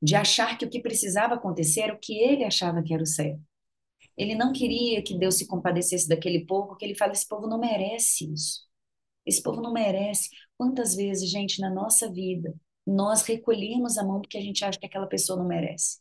[0.00, 3.06] de achar que o que precisava acontecer era o que ele achava que era o
[3.06, 3.40] certo.
[4.16, 7.58] Ele não queria que Deus se compadecesse daquele povo, porque ele fala: esse povo não
[7.60, 8.66] merece isso.
[9.26, 10.30] Esse povo não merece.
[10.58, 12.54] Quantas vezes, gente, na nossa vida,
[12.86, 16.00] nós recolhemos a mão porque a gente acha que aquela pessoa não merece?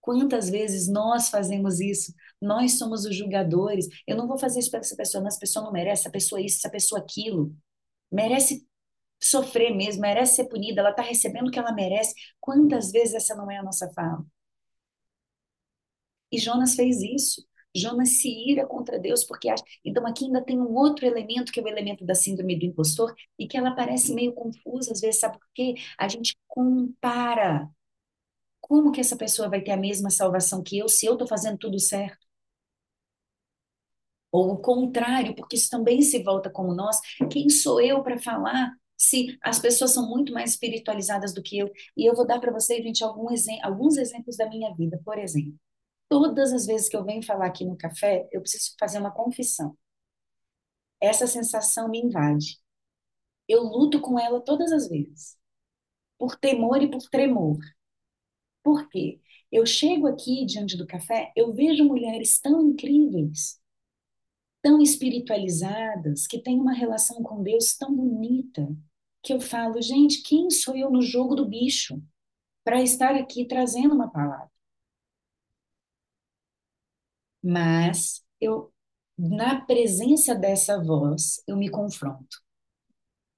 [0.00, 2.12] Quantas vezes nós fazemos isso?
[2.40, 3.88] Nós somos os julgadores.
[4.06, 6.40] Eu não vou fazer isso para essa pessoa, mas essa pessoa não merece, essa pessoa
[6.40, 7.54] isso, essa pessoa aquilo.
[8.10, 8.66] Merece
[9.22, 12.14] sofrer mesmo, merece ser punida, ela está recebendo o que ela merece.
[12.40, 14.24] Quantas vezes essa não é a nossa fala?
[16.32, 17.46] E Jonas fez isso.
[17.74, 19.62] Jonas se ira contra Deus porque acha.
[19.84, 23.14] Então aqui ainda tem um outro elemento que é o elemento da síndrome do impostor
[23.38, 25.74] e que ela parece meio confusa às vezes, sabe por quê?
[25.98, 27.68] A gente compara.
[28.60, 31.58] Como que essa pessoa vai ter a mesma salvação que eu se eu estou fazendo
[31.58, 32.27] tudo certo?
[34.30, 36.98] Ou o contrário, porque isso também se volta como nós.
[37.30, 41.70] Quem sou eu para falar se as pessoas são muito mais espiritualizadas do que eu.
[41.96, 45.00] E eu vou dar para vocês, gente, alguns exemplos da minha vida.
[45.04, 45.54] Por exemplo,
[46.08, 49.76] todas as vezes que eu venho falar aqui no café, eu preciso fazer uma confissão.
[51.00, 52.58] Essa sensação me invade.
[53.48, 55.36] Eu luto com ela todas as vezes,
[56.18, 57.58] por temor e por tremor.
[58.62, 59.20] Por quê?
[59.50, 63.57] Eu chego aqui diante do café, eu vejo mulheres tão incríveis,
[64.62, 68.68] tão espiritualizadas, que têm uma relação com Deus tão bonita,
[69.22, 72.02] que eu falo, gente, quem sou eu no jogo do bicho
[72.64, 74.50] para estar aqui trazendo uma palavra?
[77.42, 78.72] Mas eu,
[79.16, 82.42] na presença dessa voz, eu me confronto.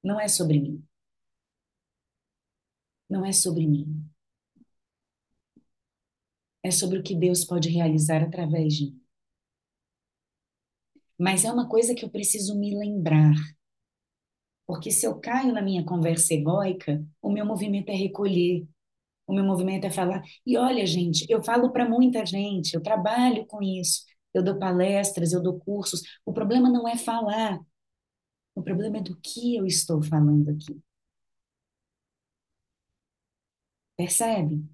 [0.02, 0.84] Não é sobre mim.
[3.08, 4.08] Não é sobre mim.
[6.62, 8.99] É sobre o que Deus pode realizar através de mim.
[11.20, 13.34] Mas é uma coisa que eu preciso me lembrar
[14.66, 18.66] porque se eu caio na minha conversa egóica, o meu movimento é recolher,
[19.26, 20.22] o meu movimento é falar.
[20.46, 24.04] E olha, gente, eu falo para muita gente, eu trabalho com isso,
[24.34, 26.02] eu dou palestras, eu dou cursos.
[26.26, 27.60] O problema não é falar,
[28.54, 30.80] o problema é do que eu estou falando aqui.
[33.96, 34.64] Percebe?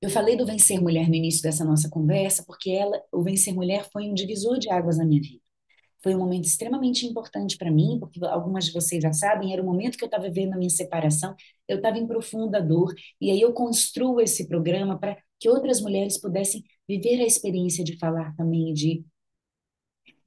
[0.00, 3.88] Eu falei do Vencer Mulher no início dessa nossa conversa, porque ela, o Vencer Mulher
[3.92, 5.42] foi um divisor de águas na minha vida.
[6.02, 9.66] Foi um momento extremamente importante para mim, porque algumas de vocês já sabem, era o
[9.66, 11.34] momento que eu estava vivendo a minha separação,
[11.68, 16.20] eu estava em profunda dor, e aí eu construo esse programa para que outras mulheres
[16.20, 19.04] pudessem viver a experiência de falar também de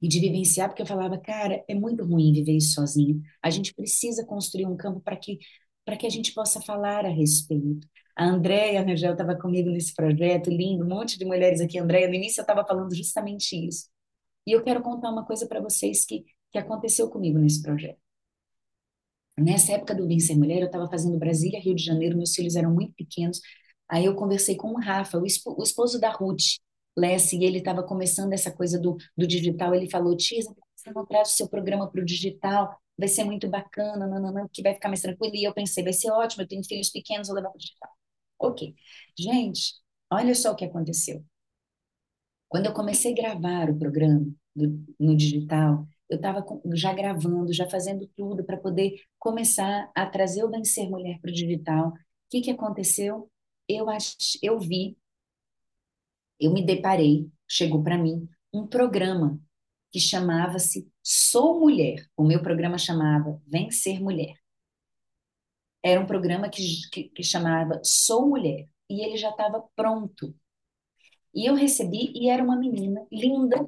[0.00, 3.22] e de vivenciar, porque eu falava, cara, é muito ruim viver isso sozinho.
[3.40, 5.38] A gente precisa construir um campo para que
[5.84, 7.86] para que a gente possa falar a respeito.
[8.16, 11.78] A Andréia Rangel estava comigo nesse projeto, lindo, um monte de mulheres aqui.
[11.78, 13.88] Andréia, no início eu estava falando justamente isso.
[14.46, 17.98] E eu quero contar uma coisa para vocês que, que aconteceu comigo nesse projeto.
[19.38, 22.72] Nessa época do Vencer Mulher, eu estava fazendo Brasília, Rio de Janeiro, meus filhos eram
[22.72, 23.40] muito pequenos.
[23.88, 26.58] Aí eu conversei com o Rafa, o, o esposo da Ruth,
[26.96, 29.74] Lessie, e ele estava começando essa coisa do, do digital.
[29.74, 32.78] Ele falou: Tisa, você não traz o seu programa para o digital?
[32.98, 34.06] Vai ser muito bacana,
[34.52, 35.34] que vai ficar mais tranquilo.
[35.34, 37.90] E eu pensei: vai ser ótimo, eu tenho filhos pequenos, vou levar para o digital.
[38.38, 38.74] Ok.
[39.18, 39.74] Gente,
[40.10, 41.24] olha só o que aconteceu.
[42.48, 47.68] Quando eu comecei a gravar o programa do, no digital, eu estava já gravando, já
[47.68, 51.88] fazendo tudo para poder começar a trazer o Vencer Mulher para o digital.
[51.88, 51.94] O
[52.30, 53.30] que, que aconteceu?
[53.68, 54.96] Eu, ach, eu vi,
[56.40, 59.40] eu me deparei, chegou para mim, um programa
[59.92, 62.06] que chamava-se Sou Mulher.
[62.16, 64.36] O meu programa chamava Vencer Mulher.
[65.84, 68.68] Era um programa que, que, que chamava Sou Mulher.
[68.88, 70.34] E ele já estava pronto.
[71.34, 73.66] E eu recebi, e era uma menina linda,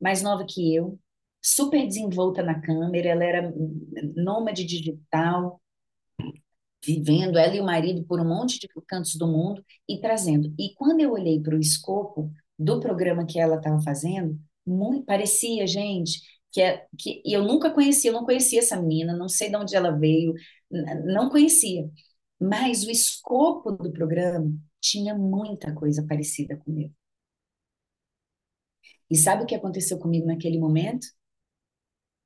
[0.00, 0.98] mais nova que eu,
[1.42, 3.54] super desenvolta na câmera, ela era
[4.16, 5.60] nômade digital,
[6.84, 10.52] vivendo ela e o marido por um monte de cantos do mundo e trazendo.
[10.58, 15.66] E quando eu olhei para o escopo do programa que ela estava fazendo, muito, parecia,
[15.66, 16.20] gente,
[16.52, 19.76] que, é, que eu nunca conhecia, eu não conhecia essa menina, não sei de onde
[19.76, 20.34] ela veio,
[21.04, 21.88] não conhecia.
[22.40, 26.94] Mas o escopo do programa tinha muita coisa parecida comigo.
[29.10, 31.06] E sabe o que aconteceu comigo naquele momento?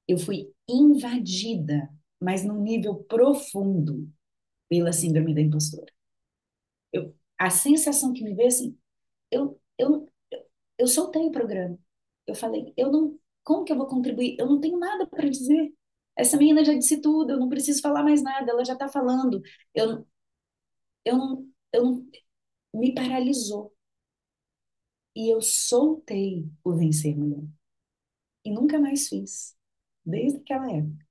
[0.06, 4.08] Eu fui invadida, mas num nível profundo,
[4.68, 5.92] pela síndrome da impostora.
[6.92, 8.78] Eu, a sensação que me veio assim,
[9.30, 10.12] eu, eu,
[10.78, 11.78] eu soltei o programa.
[12.26, 14.36] Eu falei, eu não, como que eu vou contribuir?
[14.38, 15.72] Eu não tenho nada para dizer.
[16.16, 19.42] Essa menina já disse tudo, eu não preciso falar mais nada, ela já está falando.
[19.74, 20.06] Eu,
[21.04, 22.06] eu não, eu não,
[22.74, 23.72] me paralisou.
[25.14, 27.44] E eu soltei o vencer mulher.
[28.44, 29.56] E nunca mais fiz.
[30.04, 31.04] Desde aquela época.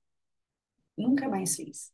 [0.96, 1.92] Nunca mais fiz.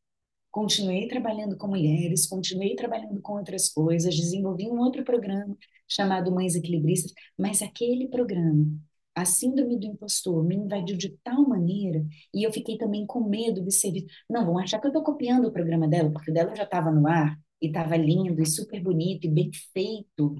[0.51, 5.57] Continuei trabalhando com mulheres, continuei trabalhando com outras coisas, desenvolvi um outro programa
[5.89, 8.67] chamado Mães Equilibristas, mas aquele programa,
[9.15, 13.63] a síndrome do impostor, me invadiu de tal maneira e eu fiquei também com medo
[13.63, 14.09] de ser visto.
[14.29, 16.91] Não, vão achar que eu estou copiando o programa dela, porque o dela já estava
[16.91, 20.37] no ar e estava lindo e super bonito e bem feito.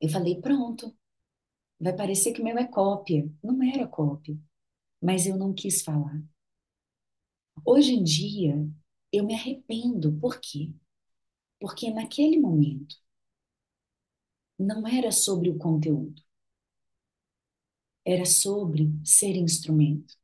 [0.00, 0.94] Eu falei, pronto,
[1.80, 3.28] vai parecer que o meu é cópia.
[3.42, 4.38] Não era cópia,
[5.02, 6.22] mas eu não quis falar.
[7.64, 8.68] Hoje em dia,
[9.12, 10.12] eu me arrependo.
[10.20, 10.72] Por quê?
[11.60, 12.96] Porque naquele momento,
[14.58, 16.22] não era sobre o conteúdo,
[18.10, 20.14] era sobre ser instrumento.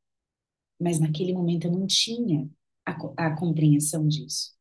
[0.79, 2.49] Mas naquele momento eu não tinha
[2.85, 2.91] a,
[3.27, 4.55] a compreensão disso.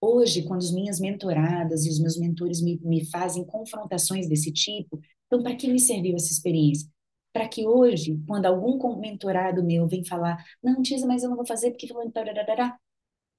[0.00, 5.00] Hoje, quando as minhas mentoradas e os meus mentores me, me fazem confrontações desse tipo,
[5.26, 6.88] então, para que me serviu essa experiência?
[7.32, 11.46] Para que hoje, quando algum mentorado meu vem falar, não, Tisa, mas eu não vou
[11.46, 12.76] fazer porque falando tararara,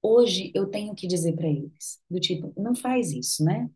[0.02, 3.70] hoje eu tenho que dizer para eles, do tipo, não faz isso, né?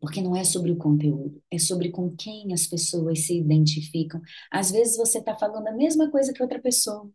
[0.00, 4.20] Porque não é sobre o conteúdo, é sobre com quem as pessoas se identificam.
[4.50, 7.10] Às vezes você está falando a mesma coisa que outra pessoa,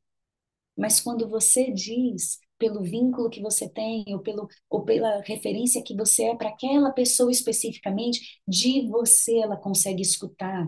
[0.76, 5.96] mas quando você diz pelo vínculo que você tem ou, pelo, ou pela referência que
[5.96, 10.68] você é para aquela pessoa especificamente, de você ela consegue escutar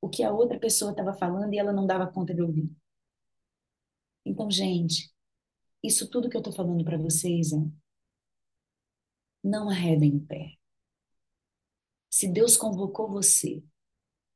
[0.00, 2.70] o que a outra pessoa estava falando e ela não dava conta de ouvir.
[4.24, 5.10] Então, gente,
[5.82, 7.58] isso tudo que eu estou falando para vocês é
[9.44, 10.59] não arredem o pé.
[12.10, 13.62] Se Deus convocou você,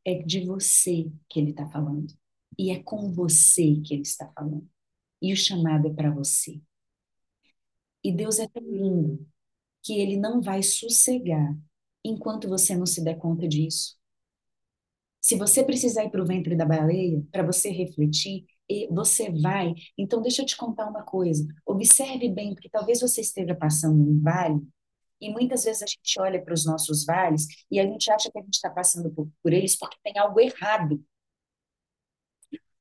[0.05, 2.14] é de você que Ele está falando.
[2.59, 4.68] E é com você que Ele está falando.
[5.20, 6.61] E o chamado é para você.
[8.03, 9.27] E Deus é tão lindo
[9.83, 11.57] que ele não vai sossegar
[12.05, 13.97] enquanto você não se der conta disso.
[15.20, 18.45] Se você precisar ir para o ventre da baleia para você refletir,
[18.91, 19.75] você vai.
[19.97, 21.47] Então, deixa eu te contar uma coisa.
[21.64, 24.61] Observe bem, porque talvez você esteja passando um vale
[25.27, 28.39] e muitas vezes a gente olha para os nossos vales e a gente acha que
[28.39, 31.03] a gente está passando por, por eles porque tem algo errado.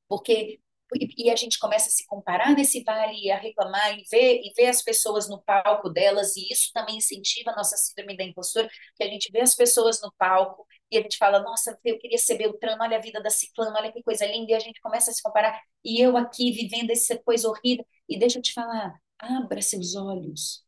[0.08, 0.60] Porque
[1.00, 4.52] e, a gente começa a se comparar nesse vale e a reclamar e ver, e
[4.56, 8.68] ver as pessoas no palco delas, e isso também incentiva a nossa síndrome da impostura,
[8.96, 12.18] que a gente vê as pessoas no palco e a gente fala, nossa, eu queria
[12.18, 15.10] ser Beltrano, olha a vida da Ciclano, olha que coisa linda, e a gente começa
[15.10, 18.94] a se comparar, e eu aqui vivendo essa coisa horrível, e deixa eu te falar,
[19.18, 20.63] abra seus olhos,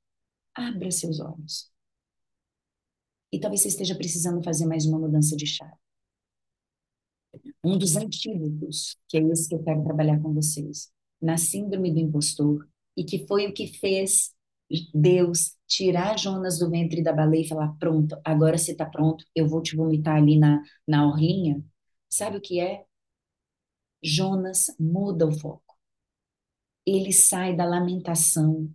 [0.56, 1.70] abra seus olhos.
[3.32, 5.76] E talvez você esteja precisando fazer mais uma mudança de chave.
[7.64, 10.90] um dos antídotos, que é esse que eu quero trabalhar com vocês,
[11.20, 14.34] na síndrome do impostor, e que foi o que fez
[14.94, 19.46] Deus tirar Jonas do ventre da baleia e falar: pronto, agora você está pronto, eu
[19.48, 21.62] vou te vomitar ali na, na orlinha.
[22.08, 22.84] Sabe o que é?
[24.02, 25.76] Jonas muda o foco.
[26.86, 28.72] Ele sai da lamentação,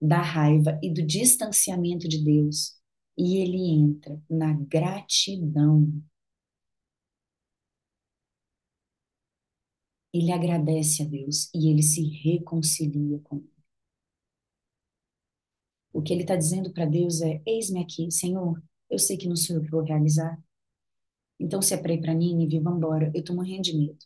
[0.00, 2.78] da raiva e do distanciamento de Deus
[3.18, 5.92] e ele entra na gratidão.
[10.12, 13.58] Ele agradece a Deus e ele se reconcilia com ele.
[15.92, 19.36] O que ele está dizendo para Deus é: Eis-me aqui, Senhor, eu sei que não
[19.36, 20.40] sou eu que vou realizar.
[21.40, 23.10] Então, se é para para Nínive, vamos embora.
[23.14, 23.98] Eu estou morrendo de medo.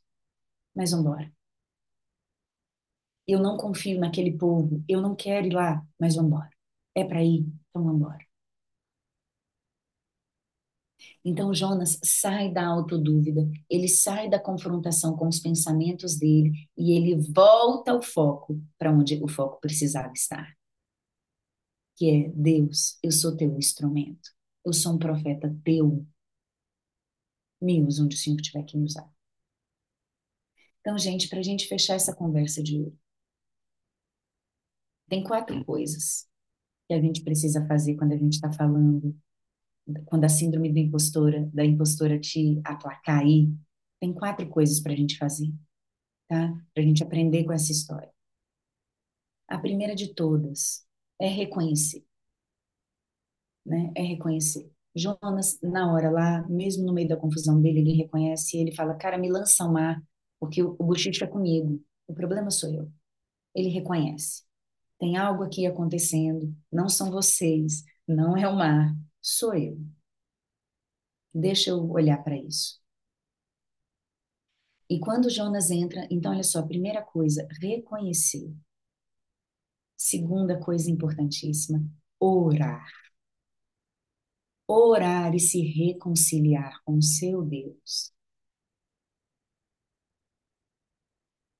[0.74, 1.32] Mas vamos embora.
[3.26, 4.82] Eu não confio naquele povo.
[4.88, 6.50] Eu não quero ir lá, mas vamos embora.
[6.94, 8.26] É para ir, então vamos embora.
[11.24, 17.16] Então Jonas sai da autodúvida, ele sai da confrontação com os pensamentos dele e ele
[17.32, 20.52] volta o foco para onde o foco precisava estar.
[21.96, 24.30] Que é Deus, eu sou teu instrumento.
[24.64, 26.06] Eu sou um profeta teu.
[27.60, 29.08] Me usa onde o Senhor tiver que me usar.
[30.80, 32.98] Então, gente, para a gente fechar essa conversa de hoje,
[35.12, 36.26] tem quatro coisas
[36.88, 39.14] que a gente precisa fazer quando a gente está falando
[40.06, 43.52] quando a síndrome da impostora, da impostora te aplacar aí,
[44.00, 45.52] tem quatro coisas para a gente fazer,
[46.28, 46.48] tá?
[46.72, 48.10] Para a gente aprender com essa história.
[49.48, 50.86] A primeira de todas
[51.20, 52.06] é reconhecer,
[53.66, 53.92] né?
[53.94, 54.70] É reconhecer.
[54.96, 58.94] Jonas, na hora lá, mesmo no meio da confusão dele, ele reconhece e ele fala,
[58.94, 60.02] cara, me lança ao mar,
[60.40, 62.90] porque o, o bochicho é comigo, o problema sou eu.
[63.54, 64.50] Ele reconhece.
[65.02, 69.76] Tem algo aqui acontecendo, não são vocês, não é o mar, sou eu.
[71.34, 72.80] Deixa eu olhar para isso.
[74.88, 78.54] E quando Jonas entra, então olha só, primeira coisa, reconhecer.
[79.96, 81.84] Segunda coisa importantíssima,
[82.20, 82.86] orar.
[84.68, 88.12] Orar e se reconciliar com o seu Deus.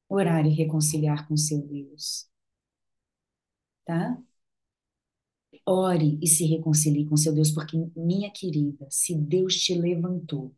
[0.08, 2.30] Orar e reconciliar com o seu Deus.
[3.84, 4.16] Tá?
[5.66, 10.54] Ore e se reconcilie com seu Deus, porque, minha querida, se Deus te levantou,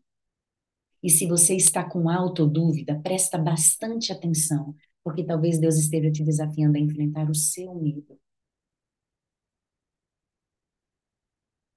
[1.00, 6.76] e se você está com autodúvida, presta bastante atenção, porque talvez Deus esteja te desafiando
[6.76, 8.18] a enfrentar o seu medo.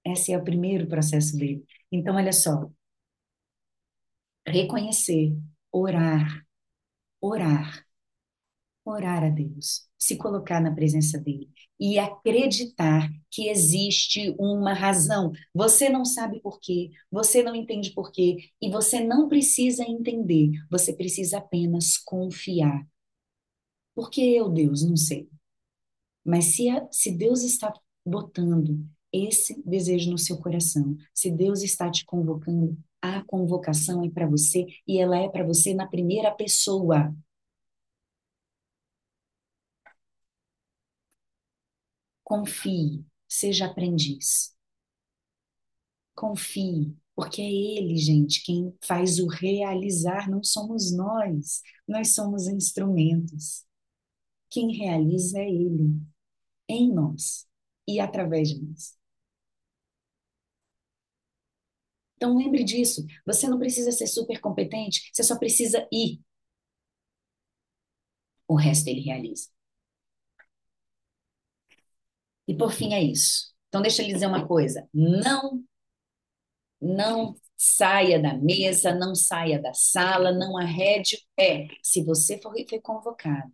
[0.03, 1.63] Esse é o primeiro processo dele.
[1.91, 2.69] Então, olha só.
[4.47, 5.37] Reconhecer,
[5.71, 6.43] orar,
[7.21, 7.85] orar,
[8.85, 15.31] orar a Deus, se colocar na presença dele e acreditar que existe uma razão.
[15.53, 20.51] Você não sabe por quê, você não entende por quê, e você não precisa entender,
[20.69, 22.85] você precisa apenas confiar.
[23.95, 24.83] Por que eu, Deus?
[24.83, 25.29] Não sei.
[26.23, 27.73] Mas se, a, se Deus está
[28.05, 34.27] botando esse desejo no seu coração, se Deus está te convocando, a convocação é para
[34.27, 37.15] você e ela é para você na primeira pessoa.
[42.27, 44.53] Confie, seja aprendiz.
[46.15, 53.65] Confie, porque é Ele, gente, quem faz o realizar, não somos nós, nós somos instrumentos.
[54.49, 55.99] Quem realiza é Ele,
[56.69, 57.47] em nós
[57.87, 58.97] e através de nós.
[62.15, 66.19] Então lembre disso, você não precisa ser super competente, você só precisa ir.
[68.47, 69.47] O resto ele realiza.
[72.47, 73.53] E por fim é isso.
[73.67, 75.63] Então deixa eu lhe dizer uma coisa, não
[76.81, 81.67] não saia da mesa, não saia da sala, não arrede o pé.
[81.83, 83.51] Se você for, for convocado,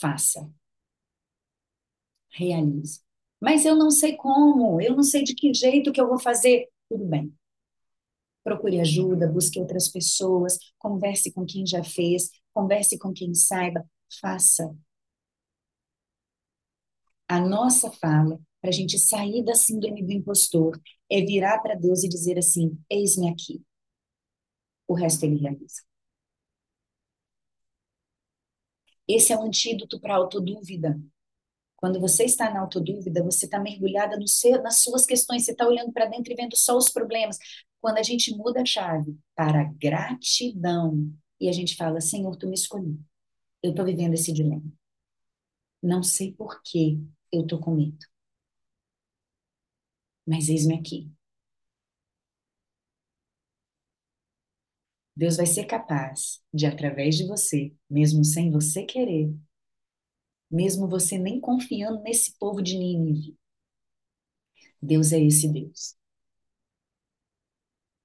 [0.00, 0.50] faça.
[2.30, 3.00] Realize.
[3.40, 6.68] Mas eu não sei como, eu não sei de que jeito que eu vou fazer.
[6.88, 7.32] Tudo bem.
[8.44, 13.84] Procure ajuda, busque outras pessoas, converse com quem já fez, converse com quem saiba,
[14.20, 14.74] faça
[17.30, 22.02] a nossa fala para a gente sair da síndrome do impostor é virar para Deus
[22.02, 23.62] e dizer assim: Eis-me aqui.
[24.88, 25.82] O resto ele realiza.
[29.06, 31.00] Esse é o antídoto para a autodúvida.
[31.76, 35.68] Quando você está na autodúvida, você está mergulhada no seu, nas suas questões, você está
[35.68, 37.38] olhando para dentro e vendo só os problemas.
[37.80, 42.54] Quando a gente muda a chave para gratidão e a gente fala: Senhor, tu me
[42.54, 42.98] escolhi.
[43.62, 44.64] Eu estou vivendo esse dilema.
[45.82, 46.98] Não sei por quê,
[47.32, 47.98] eu estou com medo.
[50.26, 51.10] Mas eis-me aqui.
[55.16, 59.32] Deus vai ser capaz de, através de você, mesmo sem você querer,
[60.50, 63.36] mesmo você nem confiando nesse povo de Nínive,
[64.82, 65.96] Deus é esse Deus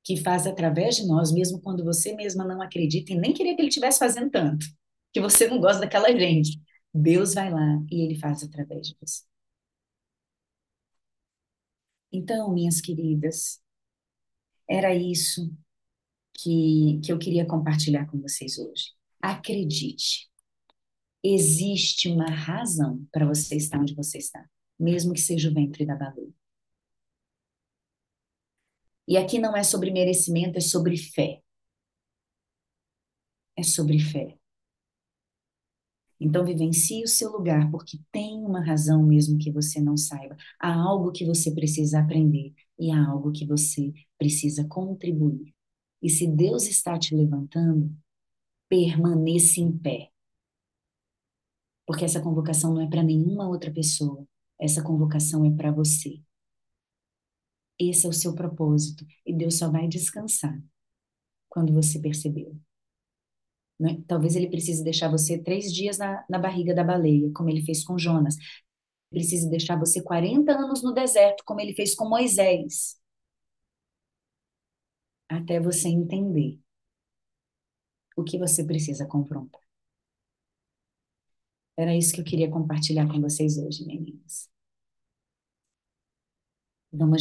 [0.03, 3.61] que faz através de nós, mesmo quando você mesma não acredita e nem queria que
[3.61, 4.65] ele estivesse fazendo tanto,
[5.11, 6.59] que você não gosta daquela gente.
[6.97, 9.23] Deus vai lá e ele faz através de você.
[12.11, 13.61] Então, minhas queridas,
[14.69, 15.53] era isso
[16.33, 18.93] que, que eu queria compartilhar com vocês hoje.
[19.21, 20.29] Acredite,
[21.23, 24.47] existe uma razão para você estar onde você está,
[24.79, 26.33] mesmo que seja o ventre da baleia.
[29.07, 31.41] E aqui não é sobre merecimento, é sobre fé.
[33.57, 34.37] É sobre fé.
[36.19, 40.35] Então, vivencie o seu lugar, porque tem uma razão mesmo que você não saiba.
[40.59, 45.53] Há algo que você precisa aprender e há algo que você precisa contribuir.
[46.01, 47.91] E se Deus está te levantando,
[48.69, 50.11] permaneça em pé.
[51.85, 54.25] Porque essa convocação não é para nenhuma outra pessoa.
[54.59, 56.21] Essa convocação é para você.
[57.77, 59.05] Esse é o seu propósito.
[59.25, 60.61] E Deus só vai descansar
[61.49, 62.57] quando você percebeu.
[63.79, 64.01] Né?
[64.07, 67.83] Talvez ele precise deixar você três dias na, na barriga da baleia, como ele fez
[67.83, 68.35] com Jonas.
[69.09, 72.97] Precise deixar você 40 anos no deserto, como ele fez com Moisés.
[75.29, 76.59] Até você entender
[78.17, 79.61] o que você precisa confrontar.
[81.77, 84.49] Era isso que eu queria compartilhar com vocês hoje, meninas.
[86.91, 87.13] Vamos